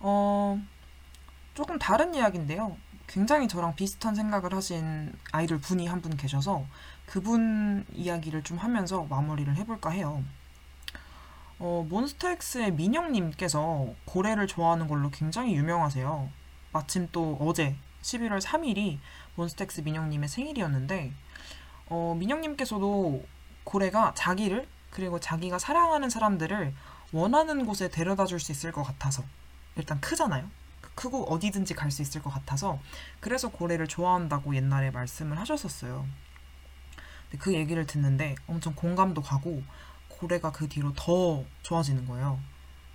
어, 0.00 0.60
조금 1.54 1.78
다른 1.78 2.14
이야기인데요. 2.14 2.76
굉장히 3.08 3.48
저랑 3.48 3.74
비슷한 3.74 4.14
생각을 4.14 4.54
하신 4.54 5.12
아이돌 5.32 5.60
분이 5.60 5.86
한 5.88 6.00
분 6.00 6.16
계셔서 6.16 6.64
그분 7.06 7.84
이야기를 7.92 8.42
좀 8.44 8.58
하면서 8.58 9.02
마무리를 9.04 9.56
해볼까 9.56 9.90
해요. 9.90 10.22
어, 11.58 11.84
몬스타엑스의 11.88 12.72
민영님께서 12.74 13.88
고래를 14.04 14.46
좋아하는 14.46 14.86
걸로 14.86 15.10
굉장히 15.10 15.56
유명하세요. 15.56 16.28
마침 16.72 17.08
또 17.10 17.36
어제 17.40 17.74
11월 18.02 18.40
3일이 18.40 18.98
몬스타엑스 19.36 19.82
민영님의 19.82 20.28
생일이었는데, 20.28 21.12
어, 21.90 22.14
민영님께서도 22.18 23.24
고래가 23.64 24.14
자기를 24.14 24.66
그리고 24.90 25.20
자기가 25.20 25.58
사랑하는 25.58 26.10
사람들을 26.10 26.74
원하는 27.12 27.66
곳에 27.66 27.88
데려다 27.88 28.26
줄 28.26 28.40
수 28.40 28.52
있을 28.52 28.72
것 28.72 28.82
같아서 28.82 29.22
일단 29.76 30.00
크잖아요. 30.00 30.48
크고 30.94 31.24
어디든지 31.32 31.74
갈 31.74 31.90
수 31.90 32.02
있을 32.02 32.22
것 32.22 32.30
같아서 32.30 32.78
그래서 33.20 33.48
고래를 33.50 33.86
좋아한다고 33.86 34.54
옛날에 34.56 34.90
말씀을 34.90 35.38
하셨었어요. 35.38 36.06
그 37.38 37.54
얘기를 37.54 37.86
듣는데 37.86 38.34
엄청 38.46 38.74
공감도 38.74 39.22
가고 39.22 39.62
고래가 40.08 40.50
그 40.50 40.68
뒤로 40.68 40.92
더 40.94 41.44
좋아지는 41.62 42.06
거예요. 42.06 42.40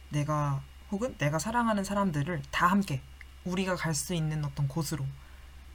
내가 0.09 0.61
혹은 0.91 1.15
내가 1.17 1.39
사랑하는 1.39 1.83
사람들을 1.83 2.41
다 2.51 2.67
함께 2.67 3.01
우리가 3.45 3.75
갈 3.75 3.93
수 3.93 4.13
있는 4.13 4.43
어떤 4.45 4.67
곳으로 4.67 5.05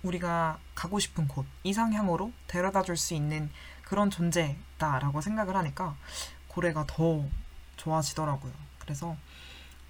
우리가 0.02 0.58
가고 0.74 0.98
싶은 0.98 1.28
곳 1.28 1.44
이상향으로 1.64 2.32
데려다 2.46 2.82
줄 2.82 2.96
수 2.96 3.14
있는 3.14 3.50
그런 3.84 4.10
존재다라고 4.10 5.20
생각을 5.20 5.56
하니까 5.56 5.96
고래가 6.48 6.84
더 6.86 7.24
좋아지더라고요. 7.76 8.52
그래서 8.78 9.16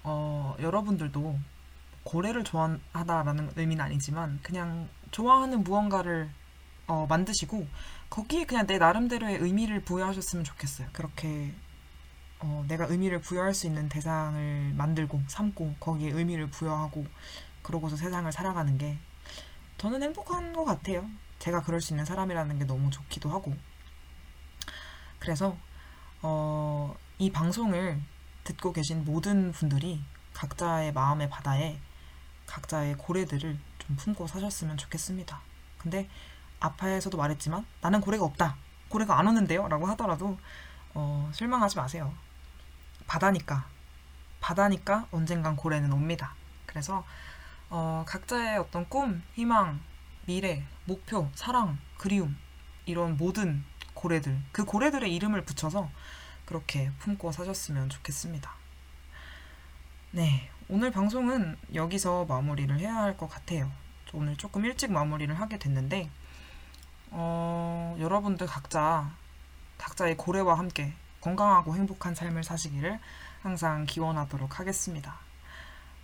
어, 0.03 0.55
여러분들도 0.59 1.39
고래를 2.03 2.43
좋아하다라는 2.43 3.53
의미는 3.55 3.83
아니지만 3.83 4.39
그냥 4.41 4.89
좋아하는 5.11 5.63
무언가를 5.63 6.29
어, 6.87 7.05
만드시고 7.07 7.67
거기에 8.09 8.45
그냥 8.45 8.65
내 8.65 8.77
나름대로의 8.77 9.37
의미를 9.37 9.81
부여하셨으면 9.81 10.43
좋겠어요. 10.43 10.87
그렇게 10.93 11.53
어, 12.39 12.65
내가 12.67 12.85
의미를 12.85 13.19
부여할 13.21 13.53
수 13.53 13.67
있는 13.67 13.89
대상을 13.89 14.73
만들고 14.75 15.21
삼고 15.27 15.75
거기에 15.79 16.11
의미를 16.11 16.47
부여하고 16.47 17.05
그러고서 17.69 17.95
세상을 17.95 18.31
살아가는 18.31 18.79
게 18.79 18.97
저는 19.77 20.01
행복한 20.01 20.53
것 20.53 20.65
같아요. 20.65 21.07
제가 21.37 21.61
그럴 21.61 21.81
수 21.81 21.93
있는 21.93 22.03
사람이라는 22.03 22.57
게 22.57 22.65
너무 22.65 22.89
좋기도 22.89 23.29
하고. 23.29 23.55
그래서 25.19 25.55
어, 26.23 26.95
이 27.19 27.31
방송을 27.31 28.01
듣고 28.43 28.73
계신 28.73 29.05
모든 29.05 29.51
분들이 29.51 30.03
각자의 30.33 30.93
마음의 30.93 31.29
바다에 31.29 31.79
각자의 32.47 32.95
고래들을 32.97 33.59
좀 33.77 33.95
품고 33.97 34.25
사셨으면 34.25 34.75
좋겠습니다. 34.77 35.39
근데 35.77 36.09
아파에서도 36.59 37.15
말했지만 37.15 37.67
나는 37.81 38.01
고래가 38.01 38.25
없다. 38.25 38.57
고래가 38.87 39.19
안 39.19 39.27
오는데요? 39.27 39.67
라고 39.67 39.85
하더라도 39.89 40.39
어, 40.95 41.29
실망하지 41.35 41.77
마세요. 41.77 42.11
바다니까. 43.05 43.67
바다니까 44.41 45.05
언젠간 45.11 45.55
고래는 45.55 45.93
옵니다. 45.93 46.33
그래서 46.65 47.05
어, 47.69 48.03
각자의 48.07 48.57
어떤 48.57 48.87
꿈, 48.89 49.21
희망, 49.35 49.79
미래, 50.25 50.63
목표, 50.85 51.29
사랑, 51.35 51.77
그리움 51.97 52.37
이런 52.85 53.17
모든 53.17 53.63
고래들 53.93 54.39
그 54.51 54.65
고래들의 54.65 55.13
이름을 55.13 55.43
붙여서 55.45 55.89
그렇게 56.45 56.91
품고 56.99 57.31
사셨으면 57.31 57.89
좋겠습니다. 57.89 58.51
네, 60.11 60.49
오늘 60.67 60.91
방송은 60.91 61.57
여기서 61.73 62.25
마무리를 62.25 62.79
해야 62.79 62.95
할 62.95 63.17
것 63.17 63.27
같아요. 63.29 63.71
오늘 64.13 64.35
조금 64.37 64.65
일찍 64.65 64.91
마무리를 64.91 65.39
하게 65.39 65.59
됐는데 65.59 66.09
어, 67.11 67.95
여러분들 67.99 68.47
각자 68.47 69.11
각자의 69.77 70.17
고래와 70.17 70.57
함께 70.57 70.93
건강하고 71.21 71.75
행복한 71.75 72.15
삶을 72.15 72.43
사시기를 72.43 72.99
항상 73.41 73.85
기원하도록 73.85 74.59
하겠습니다. 74.59 75.28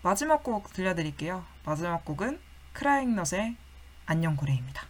마지막 0.06 0.43
곡 0.43 0.72
들려드릴게요. 0.72 1.43
마지막 1.64 2.06
곡은 2.06 2.39
크라잉넛의 2.74 3.56
안녕 4.06 4.36
고래입니다. 4.36 4.84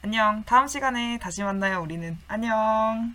안녕. 0.00 0.42
다음 0.46 0.66
시간에 0.68 1.18
다시 1.18 1.42
만나요. 1.42 1.82
우리는 1.82 2.18
안녕. 2.26 3.14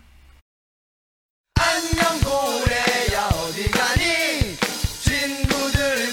안녕 1.56 2.20
고래야 2.22 3.26
어디 3.34 3.68
가니 3.68 4.54
친구들과 5.02 6.11